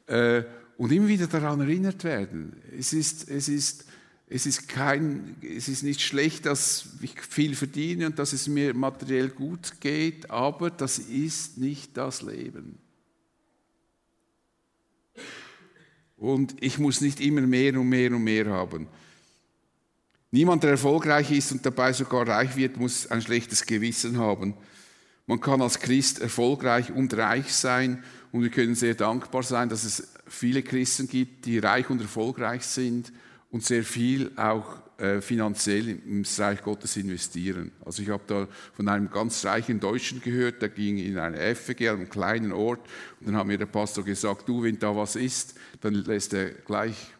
äh, 0.06 0.44
und 0.78 0.90
immer 0.90 1.06
wieder 1.06 1.26
daran 1.26 1.60
erinnert 1.60 2.02
werden. 2.02 2.56
Es 2.78 2.94
ist, 2.94 3.28
es 3.28 3.50
ist, 3.50 3.84
es 4.26 4.46
ist, 4.46 4.70
kein, 4.70 5.36
es 5.42 5.68
ist 5.68 5.82
nicht 5.82 6.00
schlecht, 6.00 6.46
dass 6.46 6.86
ich 7.02 7.20
viel 7.20 7.54
verdiene 7.54 8.06
und 8.06 8.18
dass 8.18 8.32
es 8.32 8.48
mir 8.48 8.72
materiell 8.72 9.28
gut 9.28 9.82
geht, 9.82 10.30
aber 10.30 10.70
das 10.70 10.98
ist 10.98 11.58
nicht 11.58 11.94
das 11.98 12.22
Leben. 12.22 12.78
Und 16.16 16.54
ich 16.62 16.78
muss 16.78 17.02
nicht 17.02 17.20
immer 17.20 17.42
mehr 17.42 17.78
und 17.78 17.90
mehr 17.90 18.12
und 18.12 18.24
mehr 18.24 18.46
haben. 18.46 18.88
Niemand, 20.34 20.62
der 20.62 20.70
erfolgreich 20.70 21.30
ist 21.30 21.52
und 21.52 21.66
dabei 21.66 21.92
sogar 21.92 22.26
reich 22.26 22.56
wird, 22.56 22.78
muss 22.78 23.06
ein 23.10 23.20
schlechtes 23.20 23.66
Gewissen 23.66 24.18
haben. 24.18 24.54
Man 25.26 25.40
kann 25.40 25.60
als 25.60 25.78
Christ 25.78 26.22
erfolgreich 26.22 26.90
und 26.90 27.12
reich 27.14 27.52
sein 27.52 28.02
und 28.32 28.42
wir 28.42 28.48
können 28.48 28.74
sehr 28.74 28.94
dankbar 28.94 29.42
sein, 29.42 29.68
dass 29.68 29.84
es 29.84 30.14
viele 30.26 30.62
Christen 30.62 31.06
gibt, 31.06 31.44
die 31.44 31.58
reich 31.58 31.90
und 31.90 32.00
erfolgreich 32.00 32.62
sind 32.62 33.12
und 33.50 33.62
sehr 33.62 33.84
viel 33.84 34.32
auch 34.36 34.80
äh, 34.96 35.20
finanziell 35.20 35.86
ins 35.88 36.40
Reich 36.40 36.62
Gottes 36.62 36.96
investieren. 36.96 37.70
Also 37.84 38.02
ich 38.02 38.08
habe 38.08 38.22
da 38.26 38.48
von 38.72 38.88
einem 38.88 39.10
ganz 39.10 39.44
reichen 39.44 39.80
Deutschen 39.80 40.22
gehört, 40.22 40.62
der 40.62 40.70
ging 40.70 40.96
in 40.96 41.18
eine 41.18 41.54
FG, 41.54 41.90
einem 41.90 42.08
kleinen 42.08 42.52
Ort, 42.52 42.80
und 43.20 43.26
dann 43.26 43.36
hat 43.36 43.46
mir 43.46 43.58
der 43.58 43.66
Pastor 43.66 44.02
gesagt, 44.02 44.48
du, 44.48 44.62
wenn 44.62 44.78
da 44.78 44.96
was 44.96 45.14
ist, 45.14 45.56
dann 45.82 45.92
lässt 45.92 46.32
er 46.32 46.52
gleich 46.52 47.12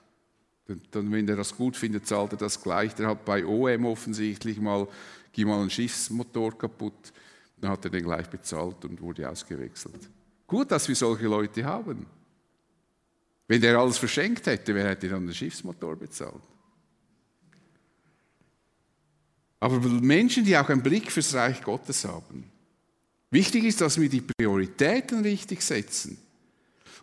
Dann, 0.66 1.10
wenn 1.10 1.28
er 1.28 1.36
das 1.36 1.56
gut 1.56 1.76
findet, 1.76 2.06
zahlt 2.06 2.32
er 2.32 2.38
das 2.38 2.62
gleich. 2.62 2.94
Der 2.94 3.08
hat 3.08 3.24
bei 3.24 3.44
OM 3.44 3.84
offensichtlich 3.86 4.60
mal, 4.60 4.86
ging 5.32 5.48
mal 5.48 5.62
ein 5.62 5.70
Schiffsmotor 5.70 6.56
kaputt. 6.56 7.12
Dann 7.60 7.70
hat 7.70 7.84
er 7.84 7.90
den 7.90 8.04
gleich 8.04 8.28
bezahlt 8.28 8.84
und 8.84 9.00
wurde 9.00 9.28
ausgewechselt. 9.28 10.08
Gut, 10.46 10.70
dass 10.70 10.88
wir 10.88 10.94
solche 10.94 11.26
Leute 11.26 11.64
haben. 11.64 12.06
Wenn 13.48 13.60
der 13.60 13.78
alles 13.78 13.98
verschenkt 13.98 14.46
hätte, 14.46 14.74
wer 14.74 14.88
hätte 14.88 15.08
dann 15.08 15.26
den 15.26 15.34
Schiffsmotor 15.34 15.96
bezahlt? 15.96 16.42
Aber 19.60 19.78
Menschen, 19.78 20.44
die 20.44 20.56
auch 20.56 20.68
einen 20.68 20.82
Blick 20.82 21.12
fürs 21.12 21.34
Reich 21.34 21.62
Gottes 21.62 22.04
haben. 22.04 22.50
Wichtig 23.30 23.64
ist, 23.64 23.80
dass 23.80 24.00
wir 24.00 24.08
die 24.08 24.20
Prioritäten 24.20 25.22
richtig 25.22 25.62
setzen. 25.62 26.18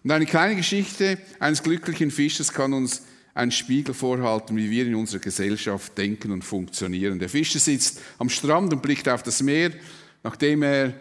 Und 0.03 0.11
eine 0.11 0.25
kleine 0.25 0.55
Geschichte 0.55 1.17
eines 1.39 1.63
glücklichen 1.63 2.11
Fischers 2.11 2.51
kann 2.51 2.73
uns 2.73 3.03
einen 3.33 3.51
Spiegel 3.51 3.93
vorhalten, 3.93 4.57
wie 4.57 4.69
wir 4.69 4.85
in 4.85 4.95
unserer 4.95 5.21
Gesellschaft 5.21 5.97
denken 5.97 6.31
und 6.31 6.43
funktionieren. 6.43 7.19
Der 7.19 7.29
Fischer 7.29 7.59
sitzt 7.59 8.01
am 8.17 8.29
Strand 8.29 8.73
und 8.73 8.81
blickt 8.81 9.07
auf 9.07 9.23
das 9.23 9.41
Meer, 9.41 9.71
nachdem 10.23 10.63
er 10.63 10.93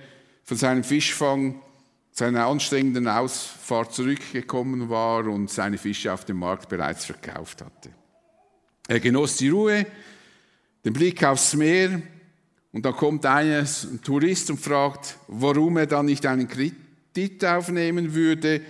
von 0.45 0.57
seinem 0.57 0.85
Fischfang, 0.85 1.61
seiner 2.12 2.47
anstrengenden 2.47 3.07
Ausfahrt 3.07 3.95
zurückgekommen 3.95 4.88
war 4.88 5.27
und 5.27 5.51
seine 5.51 5.79
Fische 5.79 6.12
auf 6.12 6.25
dem 6.25 6.38
Markt 6.38 6.69
bereits 6.69 7.05
verkauft 7.05 7.62
hatte. 7.62 7.91
Er 8.88 9.01
genoss 9.01 9.37
die 9.37 9.51
Ruhe, 9.51 9.87
den 10.85 10.93
Blick 10.93 11.23
aufs 11.23 11.55
Meer 11.55 12.03
und 12.73 12.85
da 12.85 12.93
kommt 12.93 13.25
ein 13.27 13.67
Tourist 14.03 14.51
und 14.51 14.61
fragt, 14.61 15.19
warum 15.29 15.77
er 15.77 15.87
dann 15.87 16.07
nicht 16.07 16.27
einen 16.27 16.49
Kredit 16.49 17.45
aufnehmen 17.45 18.14
würde, 18.14 18.62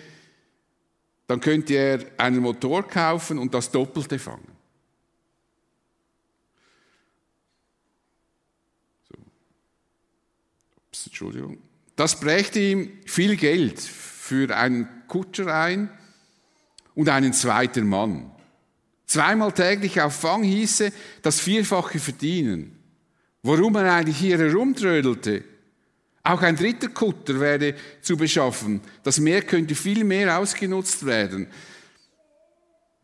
dann 1.28 1.40
könnte 1.40 1.74
er 1.74 2.04
einen 2.16 2.40
Motor 2.40 2.88
kaufen 2.88 3.38
und 3.38 3.52
das 3.52 3.70
Doppelte 3.70 4.18
fangen. 4.18 4.48
So. 9.08 9.14
Ups, 10.88 11.06
Entschuldigung. 11.06 11.58
Das 11.96 12.18
brächte 12.18 12.60
ihm 12.60 12.98
viel 13.04 13.36
Geld 13.36 13.78
für 13.78 14.56
einen 14.56 14.88
Kutscher 15.06 15.54
ein 15.54 15.90
und 16.94 17.10
einen 17.10 17.34
zweiten 17.34 17.86
Mann. 17.86 18.32
Zweimal 19.06 19.52
täglich 19.52 20.00
auf 20.00 20.14
Fang 20.14 20.42
hieße 20.42 20.92
das 21.20 21.40
Vierfache 21.40 21.98
verdienen. 21.98 22.78
Warum 23.42 23.76
er 23.76 23.92
eigentlich 23.92 24.18
hier 24.18 24.38
herumtrödelte, 24.38 25.44
auch 26.22 26.42
ein 26.42 26.56
dritter 26.56 26.88
Kutter 26.88 27.40
wäre 27.40 27.74
zu 28.00 28.16
beschaffen. 28.16 28.80
Das 29.02 29.18
Meer 29.18 29.42
könnte 29.42 29.74
viel 29.74 30.04
mehr 30.04 30.38
ausgenutzt 30.38 31.06
werden. 31.06 31.48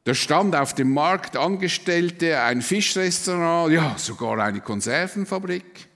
Da 0.05 0.15
stand 0.15 0.55
auf 0.55 0.75
dem 0.75 0.93
Markt 0.93 1.37
Angestellte, 1.37 2.41
ein 2.43 2.61
Fischrestaurant, 2.61 3.73
ja, 3.73 3.97
sogar 3.97 4.39
eine 4.39 4.61
Konservenfabrik. 4.61 5.89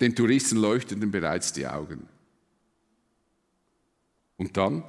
Den 0.00 0.14
Touristen 0.14 0.56
leuchteten 0.56 1.10
bereits 1.10 1.52
die 1.52 1.66
Augen. 1.66 2.08
Und 4.36 4.56
dann 4.56 4.84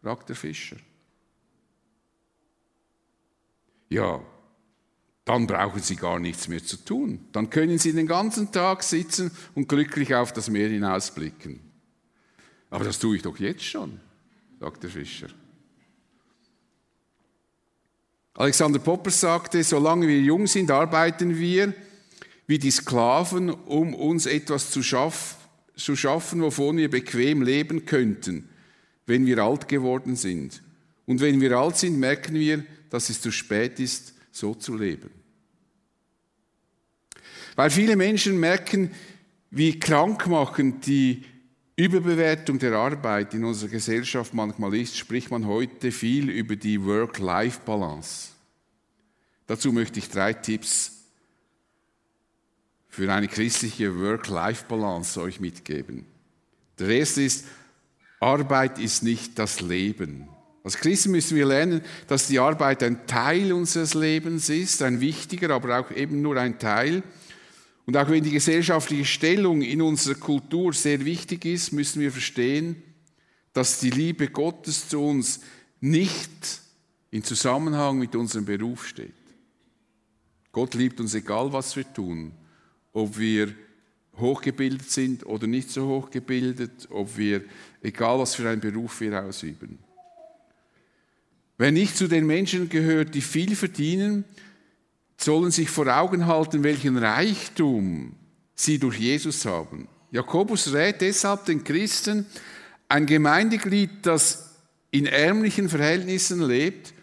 fragt 0.00 0.28
der 0.28 0.36
Fischer. 0.36 0.76
Ja, 3.88 4.20
dann 5.24 5.46
brauchen 5.46 5.80
Sie 5.80 5.96
gar 5.96 6.18
nichts 6.18 6.48
mehr 6.48 6.64
zu 6.64 6.76
tun. 6.76 7.20
Dann 7.32 7.48
können 7.48 7.78
Sie 7.78 7.92
den 7.92 8.06
ganzen 8.06 8.50
Tag 8.50 8.82
sitzen 8.82 9.30
und 9.54 9.68
glücklich 9.68 10.14
auf 10.14 10.32
das 10.32 10.50
Meer 10.50 10.68
hinausblicken. 10.68 11.60
Aber 12.70 12.84
das 12.84 12.98
tue 12.98 13.16
ich 13.16 13.22
doch 13.22 13.38
jetzt 13.38 13.64
schon, 13.64 14.00
sagt 14.58 14.82
der 14.82 14.90
Fischer. 14.90 15.28
Alexander 18.34 18.78
Popper 18.78 19.10
sagte, 19.10 19.62
solange 19.62 20.08
wir 20.08 20.20
jung 20.20 20.46
sind, 20.46 20.70
arbeiten 20.70 21.38
wir 21.38 21.74
wie 22.46 22.58
die 22.58 22.70
Sklaven, 22.70 23.50
um 23.50 23.94
uns 23.94 24.26
etwas 24.26 24.70
zu, 24.70 24.82
schaff, 24.82 25.36
zu 25.76 25.94
schaffen, 25.94 26.42
wovon 26.42 26.78
wir 26.78 26.90
bequem 26.90 27.42
leben 27.42 27.86
könnten, 27.86 28.48
wenn 29.06 29.26
wir 29.26 29.38
alt 29.38 29.68
geworden 29.68 30.16
sind. 30.16 30.62
Und 31.06 31.20
wenn 31.20 31.40
wir 31.40 31.52
alt 31.56 31.76
sind, 31.76 31.98
merken 31.98 32.34
wir, 32.34 32.64
dass 32.90 33.10
es 33.10 33.20
zu 33.20 33.30
spät 33.30 33.78
ist, 33.78 34.14
so 34.32 34.54
zu 34.54 34.76
leben. 34.76 35.10
Weil 37.54 37.70
viele 37.70 37.96
Menschen 37.96 38.40
merken, 38.40 38.90
wie 39.50 39.78
krankmachend 39.78 40.86
die 40.86 41.24
Überbewertung 41.76 42.58
der 42.58 42.72
Arbeit 42.72 43.34
in 43.34 43.44
unserer 43.44 43.70
Gesellschaft 43.70 44.34
manchmal 44.34 44.74
ist, 44.74 44.96
spricht 44.96 45.30
man 45.30 45.46
heute 45.46 45.92
viel 45.92 46.30
über 46.30 46.56
die 46.56 46.84
Work-Life-Balance. 46.84 48.30
Dazu 49.46 49.72
möchte 49.72 49.98
ich 49.98 50.08
drei 50.08 50.32
Tipps 50.32 51.02
für 52.88 53.12
eine 53.12 53.28
christliche 53.28 53.98
Work-Life-Balance 53.98 55.20
euch 55.20 55.40
mitgeben. 55.40 56.06
Der 56.78 56.88
erste 56.88 57.22
ist, 57.22 57.46
Arbeit 58.20 58.78
ist 58.78 59.02
nicht 59.02 59.38
das 59.38 59.60
Leben. 59.60 60.28
Als 60.64 60.76
Christen 60.76 61.10
müssen 61.10 61.36
wir 61.36 61.46
lernen, 61.46 61.82
dass 62.06 62.28
die 62.28 62.38
Arbeit 62.38 62.82
ein 62.82 63.06
Teil 63.06 63.52
unseres 63.52 63.94
Lebens 63.94 64.48
ist, 64.48 64.82
ein 64.82 65.00
wichtiger, 65.00 65.50
aber 65.50 65.80
auch 65.80 65.90
eben 65.90 66.22
nur 66.22 66.36
ein 66.36 66.58
Teil. 66.58 67.02
Und 67.84 67.96
auch 67.96 68.08
wenn 68.08 68.22
die 68.22 68.30
gesellschaftliche 68.30 69.04
Stellung 69.04 69.62
in 69.62 69.82
unserer 69.82 70.14
Kultur 70.14 70.72
sehr 70.72 71.04
wichtig 71.04 71.44
ist, 71.44 71.72
müssen 71.72 72.00
wir 72.00 72.12
verstehen, 72.12 72.80
dass 73.52 73.80
die 73.80 73.90
Liebe 73.90 74.28
Gottes 74.28 74.88
zu 74.88 75.02
uns 75.02 75.40
nicht 75.80 76.30
in 77.10 77.24
Zusammenhang 77.24 77.98
mit 77.98 78.14
unserem 78.14 78.44
Beruf 78.44 78.86
steht. 78.86 79.12
Gott 80.52 80.74
liebt 80.74 81.00
uns 81.00 81.14
egal, 81.14 81.52
was 81.52 81.74
wir 81.74 81.92
tun, 81.92 82.32
ob 82.92 83.18
wir 83.18 83.52
hochgebildet 84.16 84.90
sind 84.90 85.26
oder 85.26 85.46
nicht 85.46 85.70
so 85.70 85.88
hochgebildet, 85.88 86.88
ob 86.90 87.16
wir, 87.16 87.42
egal 87.82 88.18
was 88.18 88.34
für 88.34 88.48
einen 88.48 88.60
Beruf 88.60 89.00
wir 89.00 89.22
ausüben. 89.22 89.78
Wer 91.62 91.70
nicht 91.70 91.96
zu 91.96 92.08
den 92.08 92.26
Menschen 92.26 92.68
gehört, 92.68 93.14
die 93.14 93.20
viel 93.20 93.54
verdienen, 93.54 94.24
sollen 95.16 95.52
sich 95.52 95.70
vor 95.70 95.86
Augen 95.86 96.26
halten, 96.26 96.64
welchen 96.64 96.98
Reichtum 96.98 98.16
sie 98.56 98.80
durch 98.80 98.98
Jesus 98.98 99.44
haben. 99.44 99.86
Jakobus 100.10 100.72
rät 100.72 101.00
deshalb 101.00 101.44
den 101.44 101.62
Christen, 101.62 102.26
ein 102.88 103.06
Gemeindeglied, 103.06 103.90
das 104.02 104.56
in 104.90 105.06
ärmlichen 105.06 105.68
Verhältnissen 105.68 106.42
lebt, 106.42 106.94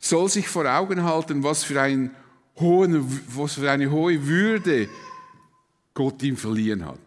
soll 0.00 0.28
sich 0.28 0.48
vor 0.48 0.66
Augen 0.66 1.04
halten, 1.04 1.44
was 1.44 1.62
für, 1.62 1.80
einen 1.80 2.10
hohen, 2.58 3.22
was 3.28 3.52
für 3.52 3.70
eine 3.70 3.92
hohe 3.92 4.26
Würde 4.26 4.88
Gott 5.94 6.20
ihm 6.24 6.36
verliehen 6.36 6.84
hat. 6.84 6.98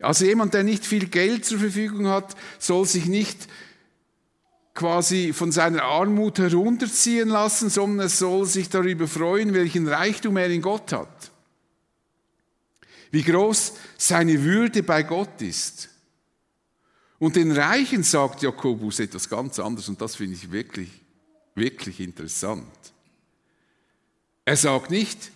Also 0.00 0.24
jemand, 0.24 0.54
der 0.54 0.64
nicht 0.64 0.84
viel 0.84 1.06
Geld 1.06 1.44
zur 1.44 1.60
Verfügung 1.60 2.08
hat, 2.08 2.34
soll 2.58 2.84
sich 2.84 3.06
nicht 3.06 3.46
quasi 4.74 5.32
von 5.32 5.52
seiner 5.52 5.82
Armut 5.82 6.38
herunterziehen 6.38 7.28
lassen, 7.28 7.70
sondern 7.70 8.06
er 8.06 8.08
soll 8.08 8.46
sich 8.46 8.68
darüber 8.68 9.08
freuen, 9.08 9.54
welchen 9.54 9.88
Reichtum 9.88 10.36
er 10.36 10.48
in 10.48 10.62
Gott 10.62 10.92
hat. 10.92 11.30
Wie 13.10 13.22
groß 13.22 13.74
seine 13.98 14.42
Würde 14.44 14.82
bei 14.82 15.02
Gott 15.02 15.42
ist. 15.42 15.88
Und 17.18 17.36
den 17.36 17.52
Reichen 17.52 18.02
sagt 18.02 18.42
Jakobus 18.42 19.00
etwas 19.00 19.28
ganz 19.28 19.58
anderes 19.58 19.88
und 19.88 20.00
das 20.00 20.16
finde 20.16 20.36
ich 20.36 20.50
wirklich, 20.50 20.88
wirklich 21.54 22.00
interessant. 22.00 22.66
Er 24.44 24.56
sagt 24.56 24.90
nicht, 24.90 25.30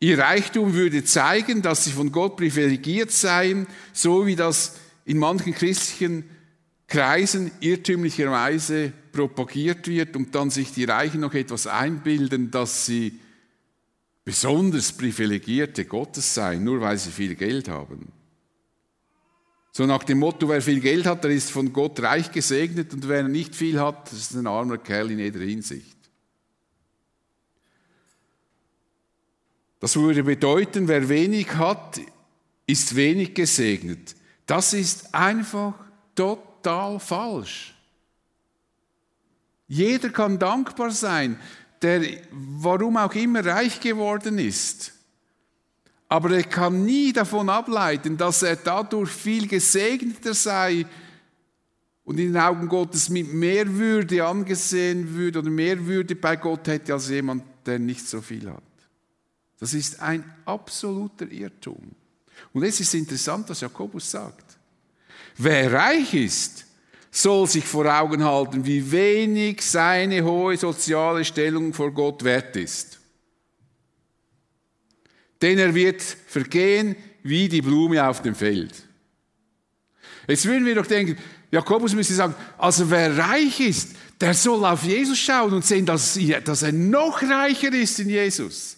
ihr 0.00 0.18
Reichtum 0.18 0.72
würde 0.72 1.04
zeigen, 1.04 1.60
dass 1.60 1.84
sie 1.84 1.92
von 1.92 2.12
Gott 2.12 2.36
privilegiert 2.36 3.10
seien, 3.10 3.66
so 3.92 4.26
wie 4.26 4.36
das 4.36 4.76
in 5.04 5.18
manchen 5.18 5.54
christlichen 5.54 6.24
Kreisen 6.88 7.50
irrtümlicherweise 7.60 8.92
propagiert 9.12 9.86
wird 9.86 10.16
und 10.16 10.34
dann 10.34 10.48
sich 10.48 10.72
die 10.72 10.84
Reichen 10.84 11.20
noch 11.20 11.34
etwas 11.34 11.66
einbilden, 11.66 12.50
dass 12.50 12.86
sie 12.86 13.20
besonders 14.24 14.92
privilegierte 14.92 15.84
Gottes 15.84 16.34
seien, 16.34 16.64
nur 16.64 16.80
weil 16.80 16.96
sie 16.96 17.10
viel 17.10 17.34
Geld 17.34 17.68
haben. 17.68 18.10
So 19.70 19.84
nach 19.84 20.02
dem 20.02 20.18
Motto, 20.18 20.48
wer 20.48 20.62
viel 20.62 20.80
Geld 20.80 21.04
hat, 21.04 21.24
der 21.24 21.30
ist 21.30 21.50
von 21.50 21.74
Gott 21.74 22.00
reich 22.00 22.32
gesegnet 22.32 22.94
und 22.94 23.06
wer 23.06 23.22
nicht 23.22 23.54
viel 23.54 23.78
hat, 23.78 24.10
ist 24.10 24.34
ein 24.34 24.46
armer 24.46 24.78
Kerl 24.78 25.10
in 25.10 25.18
jeder 25.18 25.40
Hinsicht. 25.40 25.96
Das 29.78 29.94
würde 29.94 30.24
bedeuten, 30.24 30.88
wer 30.88 31.08
wenig 31.08 31.54
hat, 31.54 32.00
ist 32.66 32.96
wenig 32.96 33.34
gesegnet. 33.34 34.16
Das 34.46 34.72
ist 34.72 35.14
einfach 35.14 35.74
total 36.14 36.47
total 36.62 36.98
falsch. 36.98 37.74
Jeder 39.66 40.10
kann 40.10 40.38
dankbar 40.38 40.90
sein, 40.90 41.38
der 41.82 42.02
warum 42.30 42.96
auch 42.96 43.14
immer 43.14 43.44
reich 43.44 43.80
geworden 43.80 44.38
ist. 44.38 44.92
Aber 46.08 46.30
er 46.30 46.44
kann 46.44 46.86
nie 46.86 47.12
davon 47.12 47.50
ableiten, 47.50 48.16
dass 48.16 48.42
er 48.42 48.56
dadurch 48.56 49.10
viel 49.10 49.46
gesegneter 49.46 50.32
sei 50.32 50.86
und 52.04 52.18
in 52.18 52.32
den 52.32 52.40
Augen 52.40 52.66
Gottes 52.66 53.10
mit 53.10 53.32
mehr 53.34 53.70
Würde 53.70 54.24
angesehen 54.24 55.14
würde 55.14 55.40
oder 55.40 55.50
mehr 55.50 55.84
Würde 55.84 56.16
bei 56.16 56.36
Gott 56.36 56.66
hätte 56.66 56.94
als 56.94 57.10
jemand, 57.10 57.44
der 57.66 57.78
nicht 57.78 58.08
so 58.08 58.22
viel 58.22 58.50
hat. 58.50 58.62
Das 59.58 59.74
ist 59.74 60.00
ein 60.00 60.24
absoluter 60.46 61.30
Irrtum. 61.30 61.94
Und 62.54 62.62
es 62.62 62.80
ist 62.80 62.94
interessant, 62.94 63.50
was 63.50 63.60
Jakobus 63.60 64.10
sagt. 64.10 64.47
Wer 65.38 65.72
reich 65.72 66.14
ist, 66.14 66.66
soll 67.10 67.46
sich 67.46 67.64
vor 67.64 67.86
Augen 67.86 68.24
halten, 68.24 68.66
wie 68.66 68.90
wenig 68.90 69.62
seine 69.62 70.24
hohe 70.24 70.56
soziale 70.56 71.24
Stellung 71.24 71.72
vor 71.72 71.92
Gott 71.92 72.24
wert 72.24 72.56
ist. 72.56 72.98
Denn 75.40 75.58
er 75.58 75.74
wird 75.74 76.02
vergehen 76.02 76.96
wie 77.22 77.48
die 77.48 77.62
Blume 77.62 78.06
auf 78.06 78.22
dem 78.22 78.34
Feld. 78.34 78.74
Jetzt 80.26 80.44
würden 80.44 80.66
wir 80.66 80.74
doch 80.74 80.86
denken, 80.86 81.16
Jakobus 81.50 81.94
müsste 81.94 82.14
sagen, 82.14 82.34
also 82.58 82.90
wer 82.90 83.16
reich 83.16 83.60
ist, 83.60 83.94
der 84.20 84.34
soll 84.34 84.64
auf 84.64 84.82
Jesus 84.82 85.18
schauen 85.18 85.54
und 85.54 85.64
sehen, 85.64 85.86
dass, 85.86 86.16
er 86.16 86.72
noch 86.72 87.22
reicher 87.22 87.72
ist 87.72 88.00
in 88.00 88.10
Jesus. 88.10 88.76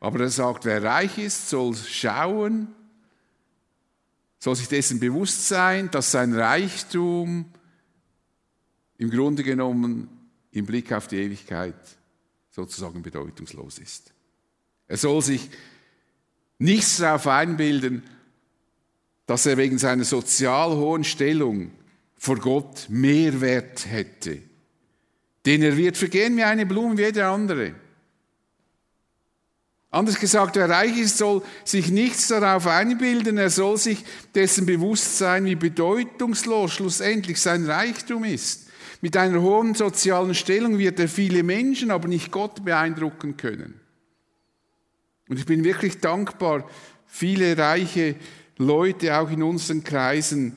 Aber 0.00 0.20
er 0.20 0.28
sagt, 0.30 0.64
wer 0.64 0.82
reich 0.82 1.16
ist, 1.18 1.48
soll 1.48 1.76
schauen, 1.76 2.74
soll 4.42 4.56
sich 4.56 4.66
dessen 4.66 4.98
bewusst 4.98 5.46
sein, 5.46 5.88
dass 5.92 6.10
sein 6.10 6.34
Reichtum 6.34 7.44
im 8.98 9.08
Grunde 9.08 9.44
genommen 9.44 10.08
im 10.50 10.66
Blick 10.66 10.92
auf 10.92 11.06
die 11.06 11.18
Ewigkeit 11.18 11.76
sozusagen 12.50 13.02
bedeutungslos 13.02 13.78
ist. 13.78 14.12
Er 14.88 14.96
soll 14.96 15.22
sich 15.22 15.48
nichts 16.58 16.96
darauf 16.96 17.28
einbilden, 17.28 18.02
dass 19.26 19.46
er 19.46 19.56
wegen 19.58 19.78
seiner 19.78 20.02
sozial 20.02 20.74
hohen 20.74 21.04
Stellung 21.04 21.70
vor 22.16 22.40
Gott 22.40 22.86
mehr 22.88 23.40
Wert 23.40 23.86
hätte. 23.86 24.42
Denn 25.46 25.62
er 25.62 25.76
wird 25.76 25.96
vergehen 25.96 26.36
wie 26.36 26.42
eine 26.42 26.66
Blume, 26.66 26.98
wie 26.98 27.02
jeder 27.02 27.30
andere. 27.30 27.76
Anders 29.92 30.18
gesagt, 30.18 30.56
wer 30.56 30.70
reich 30.70 30.96
ist, 30.96 31.18
soll 31.18 31.42
sich 31.66 31.90
nichts 31.90 32.28
darauf 32.28 32.66
einbilden, 32.66 33.36
er 33.36 33.50
soll 33.50 33.76
sich 33.76 34.02
dessen 34.34 34.64
bewusst 34.64 35.18
sein, 35.18 35.44
wie 35.44 35.54
bedeutungslos 35.54 36.72
schlussendlich 36.72 37.38
sein 37.38 37.66
Reichtum 37.66 38.24
ist. 38.24 38.68
Mit 39.02 39.18
einer 39.18 39.42
hohen 39.42 39.74
sozialen 39.74 40.34
Stellung 40.34 40.78
wird 40.78 40.98
er 40.98 41.08
viele 41.08 41.42
Menschen, 41.42 41.90
aber 41.90 42.08
nicht 42.08 42.30
Gott 42.30 42.64
beeindrucken 42.64 43.36
können. 43.36 43.78
Und 45.28 45.38
ich 45.38 45.44
bin 45.44 45.62
wirklich 45.62 46.00
dankbar, 46.00 46.66
viele 47.06 47.58
reiche 47.58 48.16
Leute 48.56 49.18
auch 49.18 49.30
in 49.30 49.42
unseren 49.42 49.84
Kreisen, 49.84 50.56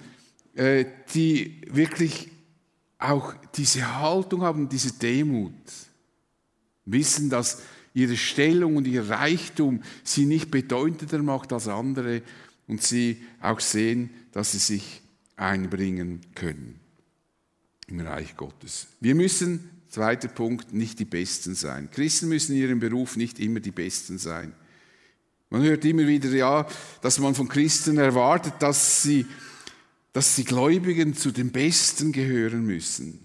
äh, 0.53 0.85
die 1.13 1.61
wirklich 1.69 2.29
auch 2.99 3.33
diese 3.53 3.99
Haltung 3.99 4.43
haben, 4.43 4.69
diese 4.69 4.93
Demut, 4.93 5.53
wissen, 6.85 7.29
dass 7.29 7.61
ihre 7.95 8.17
Stellung 8.17 8.75
und 8.75 8.85
ihr 8.85 9.09
Reichtum 9.09 9.81
sie 10.03 10.27
nicht 10.27 10.51
bedeutender 10.51 11.23
macht 11.23 11.51
als 11.51 11.67
andere 11.67 12.21
und 12.67 12.83
sie 12.83 13.23
auch 13.41 13.59
sehen, 13.59 14.11
dass 14.31 14.51
sie 14.51 14.59
sich 14.59 15.01
einbringen 15.37 16.21
können 16.35 16.79
im 17.87 18.01
Reich 18.01 18.35
Gottes. 18.35 18.87
Wir 18.99 19.15
müssen, 19.15 19.69
zweiter 19.89 20.27
Punkt, 20.27 20.73
nicht 20.73 20.99
die 20.99 21.05
Besten 21.05 21.55
sein. 21.55 21.89
Christen 21.89 22.27
müssen 22.29 22.55
in 22.55 22.61
ihrem 22.61 22.79
Beruf 22.79 23.15
nicht 23.15 23.39
immer 23.39 23.61
die 23.61 23.71
Besten 23.71 24.17
sein. 24.17 24.53
Man 25.49 25.63
hört 25.63 25.85
immer 25.85 26.05
wieder, 26.05 26.29
ja, 26.29 26.67
dass 27.01 27.19
man 27.19 27.33
von 27.33 27.47
Christen 27.47 27.97
erwartet, 27.97 28.55
dass 28.59 29.03
sie, 29.03 29.25
dass 30.11 30.35
die 30.35 30.43
Gläubigen 30.43 31.15
zu 31.15 31.31
den 31.31 31.51
Besten 31.51 32.11
gehören 32.11 32.65
müssen. 32.65 33.24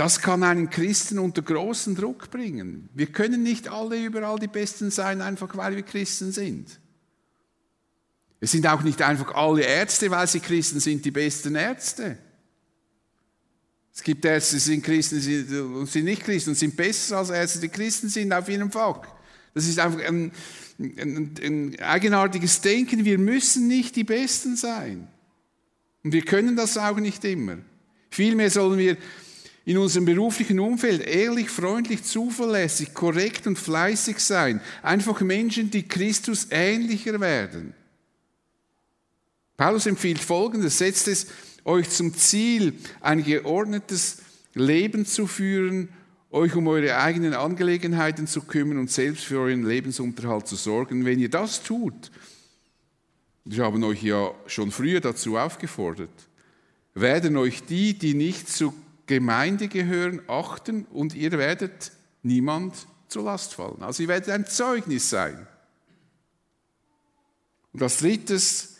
Das 0.00 0.22
kann 0.22 0.42
einen 0.44 0.70
Christen 0.70 1.18
unter 1.18 1.42
großen 1.42 1.94
Druck 1.94 2.30
bringen. 2.30 2.88
Wir 2.94 3.08
können 3.08 3.42
nicht 3.42 3.68
alle 3.68 4.02
überall 4.02 4.38
die 4.38 4.46
Besten 4.46 4.90
sein, 4.90 5.20
einfach 5.20 5.54
weil 5.58 5.76
wir 5.76 5.82
Christen 5.82 6.32
sind. 6.32 6.80
Es 8.40 8.52
sind 8.52 8.66
auch 8.66 8.80
nicht 8.80 9.02
einfach 9.02 9.34
alle 9.34 9.60
Ärzte, 9.60 10.10
weil 10.10 10.26
sie 10.26 10.40
Christen 10.40 10.80
sind, 10.80 11.04
die 11.04 11.10
besten 11.10 11.54
Ärzte. 11.54 12.16
Es 13.94 14.02
gibt 14.02 14.24
Ärzte, 14.24 14.54
die 14.54 14.60
sind 14.60 14.82
Christen 14.82 15.74
und 15.74 15.90
sind 15.90 16.06
nicht 16.06 16.24
Christen 16.24 16.48
und 16.48 16.56
sind 16.56 16.78
besser 16.78 17.18
als 17.18 17.28
Ärzte, 17.28 17.60
die 17.60 17.68
Christen 17.68 18.08
sind 18.08 18.32
auf 18.32 18.48
ihrem 18.48 18.70
Fach. 18.70 19.02
Das 19.52 19.66
ist 19.66 19.78
einfach 19.78 20.00
ein, 20.00 20.32
ein, 20.78 21.34
ein 21.42 21.78
eigenartiges 21.78 22.62
Denken. 22.62 23.04
Wir 23.04 23.18
müssen 23.18 23.68
nicht 23.68 23.96
die 23.96 24.04
Besten 24.04 24.56
sein. 24.56 25.08
Und 26.02 26.14
wir 26.14 26.22
können 26.22 26.56
das 26.56 26.78
auch 26.78 26.96
nicht 26.96 27.22
immer. 27.26 27.58
Vielmehr 28.08 28.50
sollen 28.50 28.78
wir 28.78 28.96
in 29.70 29.78
unserem 29.78 30.04
beruflichen 30.04 30.58
Umfeld 30.58 31.00
ehrlich, 31.06 31.48
freundlich, 31.48 32.02
zuverlässig, 32.02 32.92
korrekt 32.92 33.46
und 33.46 33.56
fleißig 33.56 34.18
sein. 34.18 34.60
Einfach 34.82 35.20
Menschen, 35.20 35.70
die 35.70 35.86
Christus 35.86 36.48
ähnlicher 36.50 37.20
werden. 37.20 37.72
Paulus 39.56 39.86
empfiehlt 39.86 40.18
Folgendes, 40.18 40.78
setzt 40.78 41.06
es 41.06 41.28
euch 41.64 41.88
zum 41.88 42.16
Ziel, 42.16 42.74
ein 43.00 43.22
geordnetes 43.22 44.22
Leben 44.54 45.06
zu 45.06 45.28
führen, 45.28 45.90
euch 46.32 46.56
um 46.56 46.66
eure 46.66 46.96
eigenen 46.96 47.34
Angelegenheiten 47.34 48.26
zu 48.26 48.42
kümmern 48.42 48.78
und 48.78 48.90
selbst 48.90 49.22
für 49.22 49.38
euren 49.38 49.64
Lebensunterhalt 49.64 50.48
zu 50.48 50.56
sorgen. 50.56 51.04
Wenn 51.04 51.20
ihr 51.20 51.30
das 51.30 51.62
tut, 51.62 52.10
wir 53.44 53.62
haben 53.62 53.84
euch 53.84 54.02
ja 54.02 54.32
schon 54.46 54.72
früher 54.72 55.00
dazu 55.00 55.38
aufgefordert, 55.38 56.10
werden 56.92 57.36
euch 57.36 57.62
die, 57.62 57.96
die 57.96 58.14
nicht 58.14 58.48
zu 58.48 58.74
Gemeinde 59.10 59.66
gehören, 59.66 60.22
achten 60.28 60.84
und 60.84 61.16
ihr 61.16 61.32
werdet 61.32 61.90
niemand 62.22 62.86
zur 63.08 63.24
Last 63.24 63.54
fallen. 63.54 63.82
Also 63.82 64.04
ihr 64.04 64.08
werdet 64.08 64.30
ein 64.30 64.46
Zeugnis 64.46 65.10
sein. 65.10 65.48
Und 67.72 67.82
als 67.82 67.98
drittes, 67.98 68.76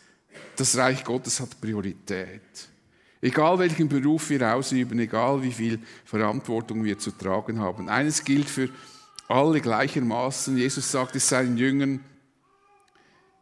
das 0.54 0.76
Reich 0.76 1.02
Gottes 1.02 1.40
hat 1.40 1.60
Priorität. 1.60 2.42
Egal 3.20 3.58
welchen 3.58 3.88
Beruf 3.88 4.30
wir 4.30 4.54
ausüben, 4.54 5.00
egal 5.00 5.42
wie 5.42 5.50
viel 5.50 5.80
Verantwortung 6.04 6.84
wir 6.84 6.96
zu 6.96 7.10
tragen 7.10 7.58
haben. 7.58 7.88
Eines 7.88 8.22
gilt 8.22 8.48
für 8.48 8.68
alle 9.26 9.60
gleichermaßen. 9.60 10.56
Jesus 10.56 10.92
sagt 10.92 11.16
es 11.16 11.28
seinen 11.28 11.56
Jüngern, 11.56 12.04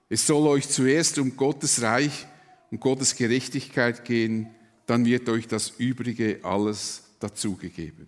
es 0.09 0.27
soll 0.27 0.49
euch 0.49 0.71
zuerst 0.71 1.19
um 1.19 1.37
Gottes 1.37 1.83
Reich 1.83 2.27
und 2.71 2.81
Gottes 2.81 3.15
Gerechtigkeit 3.15 4.07
gehen, 4.07 4.55
dann 4.89 5.05
wird 5.05 5.29
euch 5.29 5.47
das 5.47 5.75
Übrige 5.77 6.41
alles 6.43 7.03
dazugegeben. 7.21 8.07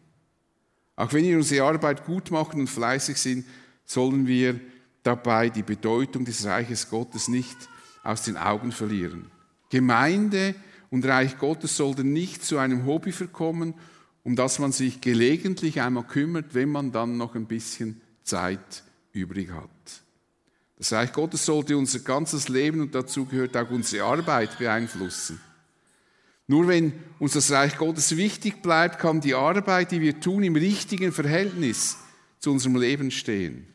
Auch 0.96 1.12
wenn 1.12 1.24
wir 1.24 1.36
unsere 1.36 1.66
Arbeit 1.66 2.06
gut 2.06 2.30
machen 2.30 2.60
und 2.60 2.70
fleißig 2.70 3.18
sind, 3.18 3.44
sollen 3.84 4.26
wir 4.26 4.58
dabei 5.02 5.50
die 5.50 5.62
Bedeutung 5.62 6.24
des 6.24 6.46
Reiches 6.46 6.88
Gottes 6.88 7.28
nicht 7.28 7.56
aus 8.02 8.22
den 8.22 8.38
Augen 8.38 8.72
verlieren. 8.72 9.26
Gemeinde 9.68 10.54
und 10.88 11.04
Reich 11.04 11.36
Gottes 11.36 11.76
sollten 11.76 12.14
nicht 12.14 12.42
zu 12.42 12.56
einem 12.56 12.86
Hobby 12.86 13.12
verkommen, 13.12 13.74
um 14.24 14.34
das 14.34 14.58
man 14.58 14.72
sich 14.72 15.02
gelegentlich 15.02 15.82
einmal 15.82 16.04
kümmert, 16.04 16.54
wenn 16.54 16.70
man 16.70 16.92
dann 16.92 17.18
noch 17.18 17.34
ein 17.34 17.46
bisschen 17.46 18.00
Zeit 18.22 18.84
übrig 19.12 19.50
hat. 19.52 19.68
Das 20.78 20.94
Reich 20.94 21.12
Gottes 21.12 21.44
sollte 21.44 21.76
unser 21.76 21.98
ganzes 21.98 22.48
Leben 22.48 22.80
und 22.80 22.94
dazu 22.94 23.26
gehört 23.26 23.54
auch 23.54 23.70
unsere 23.70 24.06
Arbeit 24.06 24.58
beeinflussen. 24.58 25.38
Nur 26.50 26.66
wenn 26.66 26.94
uns 27.20 27.34
das 27.34 27.52
Reich 27.52 27.78
Gottes 27.78 28.16
wichtig 28.16 28.60
bleibt, 28.60 28.98
kann 28.98 29.20
die 29.20 29.34
Arbeit, 29.34 29.92
die 29.92 30.00
wir 30.00 30.18
tun, 30.18 30.42
im 30.42 30.56
richtigen 30.56 31.12
Verhältnis 31.12 31.96
zu 32.40 32.50
unserem 32.50 32.74
Leben 32.74 33.12
stehen. 33.12 33.68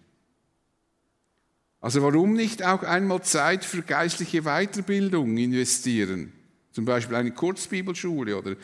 Also 1.79 2.03
warum 2.03 2.33
nicht 2.33 2.65
auch 2.65 2.83
einmal 2.83 3.21
Zeit 3.21 3.63
für 3.63 3.81
geistliche 3.81 4.41
Weiterbildung 4.41 5.37
investieren? 5.37 6.33
Zum 6.73 6.83
Beispiel 6.83 7.15
eine 7.15 7.31
Kurzbibelschule 7.31 8.37
oder 8.37 8.57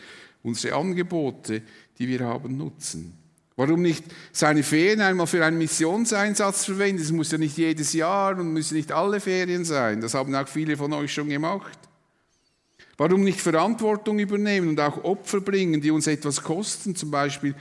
unsere 0.43 0.75
Angebote, 0.75 1.61
die 1.97 2.09
wir 2.09 2.19
haben, 2.25 2.57
nutzen. 2.57 3.13
Warum 3.55 3.81
nicht 3.81 4.03
seine 4.33 4.63
Ferien 4.63 4.99
einmal 4.99 5.27
für 5.27 5.45
einen 5.45 5.57
Missionseinsatz 5.57 6.65
verwenden? 6.65 7.01
Es 7.01 7.13
muss 7.13 7.31
ja 7.31 7.37
nicht 7.37 7.57
jedes 7.57 7.93
Jahr 7.93 8.37
und 8.37 8.51
müssen 8.51 8.75
nicht 8.75 8.91
alle 8.91 9.21
Ferien 9.21 9.63
sein. 9.63 10.01
Das 10.01 10.15
haben 10.15 10.35
auch 10.35 10.49
viele 10.49 10.75
von 10.75 10.91
euch 10.91 11.13
schon 11.13 11.29
gemacht. 11.29 11.79
Warum 12.97 13.23
nicht 13.23 13.41
Verantwortung 13.41 14.19
übernehmen 14.19 14.69
und 14.69 14.79
auch 14.79 15.03
Opfer 15.03 15.41
bringen, 15.41 15.81
die 15.81 15.91
uns 15.91 16.07
etwas 16.07 16.43
kosten, 16.43 16.95
zum 16.95 17.11
Beispiel 17.11 17.55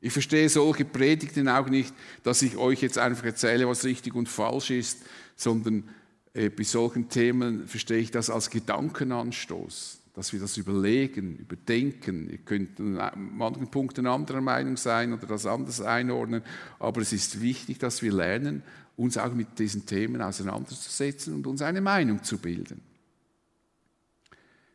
Ich 0.00 0.12
verstehe 0.12 0.48
solche 0.48 0.84
Predigten 0.84 1.48
auch 1.48 1.68
nicht, 1.68 1.94
dass 2.22 2.42
ich 2.42 2.56
euch 2.56 2.82
jetzt 2.82 2.98
einfach 2.98 3.24
erzähle, 3.24 3.66
was 3.66 3.84
richtig 3.84 4.14
und 4.14 4.28
falsch 4.28 4.70
ist, 4.70 5.02
sondern 5.34 5.88
äh, 6.34 6.50
bei 6.50 6.64
solchen 6.64 7.08
Themen 7.08 7.66
verstehe 7.66 7.98
ich 7.98 8.10
das 8.10 8.30
als 8.30 8.50
Gedankenanstoß 8.50 10.00
dass 10.16 10.32
wir 10.32 10.40
das 10.40 10.56
überlegen, 10.56 11.36
überdenken. 11.36 12.30
Ihr 12.30 12.38
könnt 12.38 12.80
an 12.80 13.30
manchen 13.36 13.70
Punkten 13.70 14.06
anderer 14.06 14.40
Meinung 14.40 14.78
sein 14.78 15.12
oder 15.12 15.26
das 15.26 15.44
anders 15.44 15.82
einordnen, 15.82 16.42
aber 16.78 17.02
es 17.02 17.12
ist 17.12 17.42
wichtig, 17.42 17.78
dass 17.78 18.00
wir 18.00 18.12
lernen, 18.12 18.62
uns 18.96 19.18
auch 19.18 19.32
mit 19.32 19.58
diesen 19.58 19.84
Themen 19.86 20.22
auseinanderzusetzen 20.22 21.34
und 21.34 21.46
uns 21.46 21.62
eine 21.62 21.80
Meinung 21.80 22.22
zu 22.22 22.38
bilden. 22.38 22.80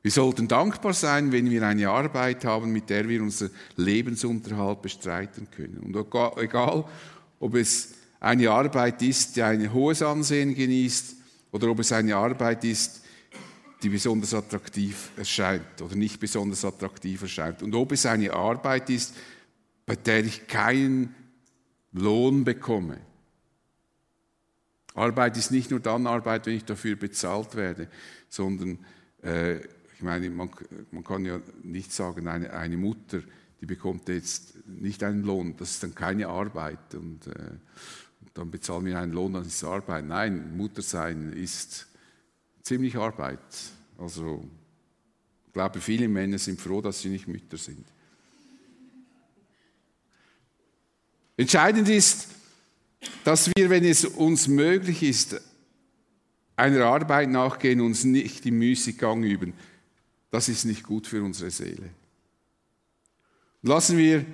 Wir 0.03 0.11
sollten 0.11 0.47
dankbar 0.47 0.93
sein, 0.93 1.31
wenn 1.31 1.49
wir 1.49 1.63
eine 1.63 1.89
Arbeit 1.89 2.43
haben, 2.45 2.71
mit 2.71 2.89
der 2.89 3.07
wir 3.07 3.21
unseren 3.21 3.51
Lebensunterhalt 3.75 4.81
bestreiten 4.81 5.47
können. 5.51 5.77
Und 5.77 5.95
egal, 6.37 6.85
ob 7.39 7.55
es 7.55 7.93
eine 8.19 8.49
Arbeit 8.49 9.01
ist, 9.01 9.35
die 9.35 9.43
ein 9.43 9.71
hohes 9.71 10.01
Ansehen 10.01 10.55
genießt, 10.55 11.17
oder 11.51 11.69
ob 11.69 11.79
es 11.79 11.91
eine 11.91 12.15
Arbeit 12.15 12.63
ist, 12.63 13.01
die 13.83 13.89
besonders 13.89 14.33
attraktiv 14.33 15.11
erscheint 15.17 15.81
oder 15.81 15.95
nicht 15.95 16.19
besonders 16.19 16.63
attraktiv 16.63 17.23
erscheint. 17.23 17.61
Und 17.63 17.73
ob 17.75 17.91
es 17.91 18.05
eine 18.05 18.31
Arbeit 18.31 18.89
ist, 18.89 19.15
bei 19.85 19.95
der 19.95 20.23
ich 20.23 20.47
keinen 20.47 21.15
Lohn 21.91 22.43
bekomme. 22.43 22.99
Arbeit 24.93 25.37
ist 25.37 25.51
nicht 25.51 25.71
nur 25.71 25.79
dann 25.79 26.07
Arbeit, 26.07 26.45
wenn 26.45 26.55
ich 26.55 26.65
dafür 26.65 26.95
bezahlt 26.95 27.55
werde, 27.55 27.87
sondern 28.29 28.79
äh, 29.23 29.57
ich 29.57 30.01
meine, 30.01 30.29
man, 30.29 30.49
man, 30.91 31.03
kann 31.03 31.25
ja 31.25 31.39
nicht 31.63 31.93
sagen, 31.93 32.27
eine, 32.27 32.51
eine, 32.53 32.75
Mutter, 32.75 33.21
die 33.61 33.65
bekommt 33.65 34.09
jetzt 34.09 34.55
nicht 34.67 35.03
einen 35.03 35.23
Lohn, 35.23 35.55
das 35.57 35.71
ist 35.71 35.83
dann 35.83 35.95
keine 35.95 36.27
Arbeit 36.27 36.95
und, 36.95 37.27
äh, 37.27 37.31
und 38.21 38.29
dann 38.33 38.51
bezahlen 38.51 38.85
wir 38.85 38.99
einen 38.99 39.13
Lohn, 39.13 39.33
dann 39.33 39.43
ist 39.43 39.55
es 39.55 39.63
Arbeit. 39.63 40.05
Nein, 40.05 40.57
Mutter 40.57 40.81
sein 40.81 41.31
ist 41.33 41.87
ziemlich 42.63 42.97
Arbeit. 42.97 43.39
Also 43.97 44.43
ich 45.47 45.53
glaube, 45.53 45.79
viele 45.79 46.07
Männer 46.07 46.39
sind 46.39 46.59
froh, 46.59 46.81
dass 46.81 47.01
sie 47.01 47.09
nicht 47.09 47.27
Mütter 47.27 47.57
sind. 47.57 47.85
Entscheidend 51.37 51.89
ist, 51.89 52.27
dass 53.23 53.49
wir, 53.55 53.69
wenn 53.69 53.83
es 53.83 54.05
uns 54.05 54.47
möglich 54.47 55.03
ist, 55.03 55.41
einer 56.55 56.85
Arbeit 56.85 57.29
nachgehen, 57.29 57.81
uns 57.81 58.03
nicht 58.03 58.45
im 58.45 58.59
Müßiggang 58.59 59.23
üben. 59.23 59.53
Das 60.29 60.49
ist 60.49 60.65
nicht 60.65 60.83
gut 60.83 61.07
für 61.07 61.23
unsere 61.23 61.51
Seele. 61.51 61.89
Lassen 63.63 63.97
wir 63.97 64.25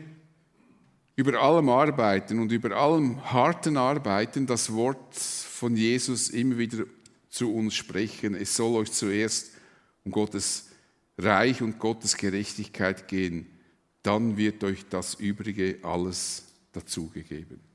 über 1.15 1.41
allem 1.41 1.69
Arbeiten 1.69 2.39
und 2.39 2.51
über 2.51 2.75
allem 2.75 3.31
harten 3.31 3.75
Arbeiten 3.75 4.45
das 4.45 4.71
Wort 4.73 5.15
von 5.15 5.75
Jesus 5.75 6.29
immer 6.29 6.57
wieder 6.57 6.85
zu 7.29 7.53
uns 7.53 7.75
sprechen. 7.75 8.35
Es 8.35 8.55
soll 8.55 8.75
euch 8.75 8.91
zuerst 8.91 9.51
um 10.03 10.11
Gottes 10.11 10.69
Reich 11.17 11.61
und 11.61 11.79
Gottes 11.79 12.15
Gerechtigkeit 12.15 13.07
gehen. 13.07 13.47
Dann 14.03 14.37
wird 14.37 14.63
euch 14.63 14.85
das 14.89 15.15
Übrige 15.15 15.79
alles 15.81 16.45
dazugegeben. 16.71 17.66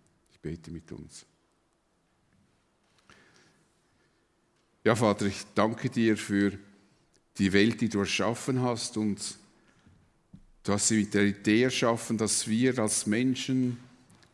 Bete 0.42 0.72
mit 0.72 0.90
uns. 0.90 1.24
Ja, 4.84 4.96
Vater, 4.96 5.26
ich 5.26 5.44
danke 5.54 5.88
dir 5.88 6.16
für 6.16 6.58
die 7.38 7.52
Welt, 7.52 7.80
die 7.80 7.88
du 7.88 8.00
erschaffen 8.00 8.60
hast 8.60 8.96
und 8.96 9.38
du 10.64 10.72
hast 10.72 10.88
sie 10.88 10.98
mit 10.98 11.14
der 11.14 11.24
Idee 11.24 11.62
erschaffen, 11.62 12.18
dass 12.18 12.48
wir 12.48 12.76
als 12.80 13.06
Menschen 13.06 13.78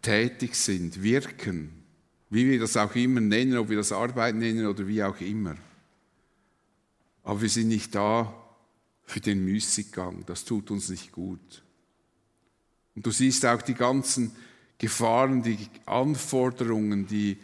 tätig 0.01 0.55
sind, 0.55 1.03
wirken, 1.03 1.71
wie 2.31 2.49
wir 2.49 2.59
das 2.59 2.79
auch 2.79 2.95
immer 2.95 3.21
nennen, 3.21 3.59
ob 3.59 3.69
wir 3.69 3.77
das 3.77 3.93
Arbeit 3.93 4.37
nennen 4.37 4.67
oder 4.67 4.87
wie 4.87 5.03
auch 5.03 5.21
immer. 5.21 5.57
Aber 7.23 7.43
wir 7.43 7.51
sind 7.51 7.69
nicht 7.69 7.95
da 7.95 8.35
für 9.05 9.21
den 9.21 9.45
Müßiggang, 9.45 10.25
das 10.25 10.47
tut 10.47 10.71
uns 10.71 10.89
nicht 10.89 11.13
gut. 11.13 11.63
Und 12.95 13.05
du 13.05 13.11
siehst 13.11 13.45
auch 13.45 13.61
die 13.61 13.75
ganzen 13.75 14.35
Gefahren, 14.79 15.43
die 15.43 15.59
Anforderungen, 15.87 17.07
die, 17.07 17.39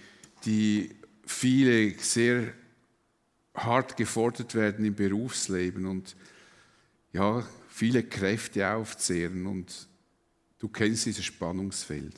die 0.44 0.90
viele 1.26 1.98
sehr 1.98 2.52
hart 3.54 3.96
gefordert 3.96 4.54
werden 4.54 4.84
im 4.84 4.94
Berufsleben 4.94 5.86
und 5.86 6.16
ja, 7.12 7.46
viele 7.68 8.04
Kräfte 8.04 8.68
aufzehren 8.68 9.46
und 9.46 9.88
du 10.58 10.68
kennst 10.68 11.06
dieses 11.06 11.24
Spannungsfeld. 11.24 12.14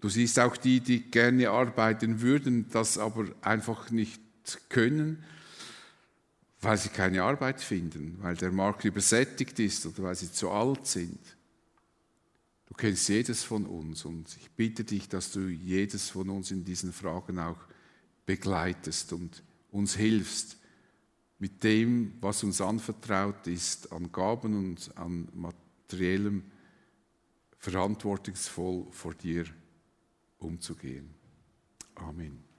Du 0.00 0.08
siehst 0.08 0.38
auch 0.40 0.56
die, 0.56 0.80
die 0.80 1.10
gerne 1.10 1.50
arbeiten 1.50 2.20
würden, 2.20 2.68
das 2.70 2.98
aber 2.98 3.26
einfach 3.40 3.90
nicht 3.90 4.20
können, 4.68 5.22
weil 6.60 6.76
sie 6.76 6.88
keine 6.88 7.22
Arbeit 7.22 7.60
finden, 7.60 8.18
weil 8.20 8.36
der 8.36 8.50
Markt 8.50 8.84
übersättigt 8.84 9.58
ist 9.60 9.86
oder 9.86 10.02
weil 10.04 10.14
sie 10.16 10.32
zu 10.32 10.50
alt 10.50 10.86
sind. 10.86 11.20
Du 12.72 12.78
kennst 12.78 13.06
jedes 13.10 13.44
von 13.44 13.66
uns 13.66 14.06
und 14.06 14.34
ich 14.40 14.50
bitte 14.52 14.82
dich, 14.82 15.06
dass 15.06 15.30
du 15.30 15.40
jedes 15.40 16.08
von 16.08 16.30
uns 16.30 16.50
in 16.50 16.64
diesen 16.64 16.90
Fragen 16.90 17.38
auch 17.38 17.58
begleitest 18.24 19.12
und 19.12 19.42
uns 19.70 19.94
hilfst 19.94 20.56
mit 21.38 21.62
dem, 21.64 22.14
was 22.22 22.42
uns 22.42 22.62
anvertraut 22.62 23.46
ist, 23.46 23.92
an 23.92 24.10
Gaben 24.10 24.58
und 24.58 24.90
an 24.96 25.28
materiellem 25.34 26.44
verantwortungsvoll 27.58 28.86
vor 28.90 29.12
dir 29.12 29.44
umzugehen. 30.38 31.10
Amen. 31.96 32.51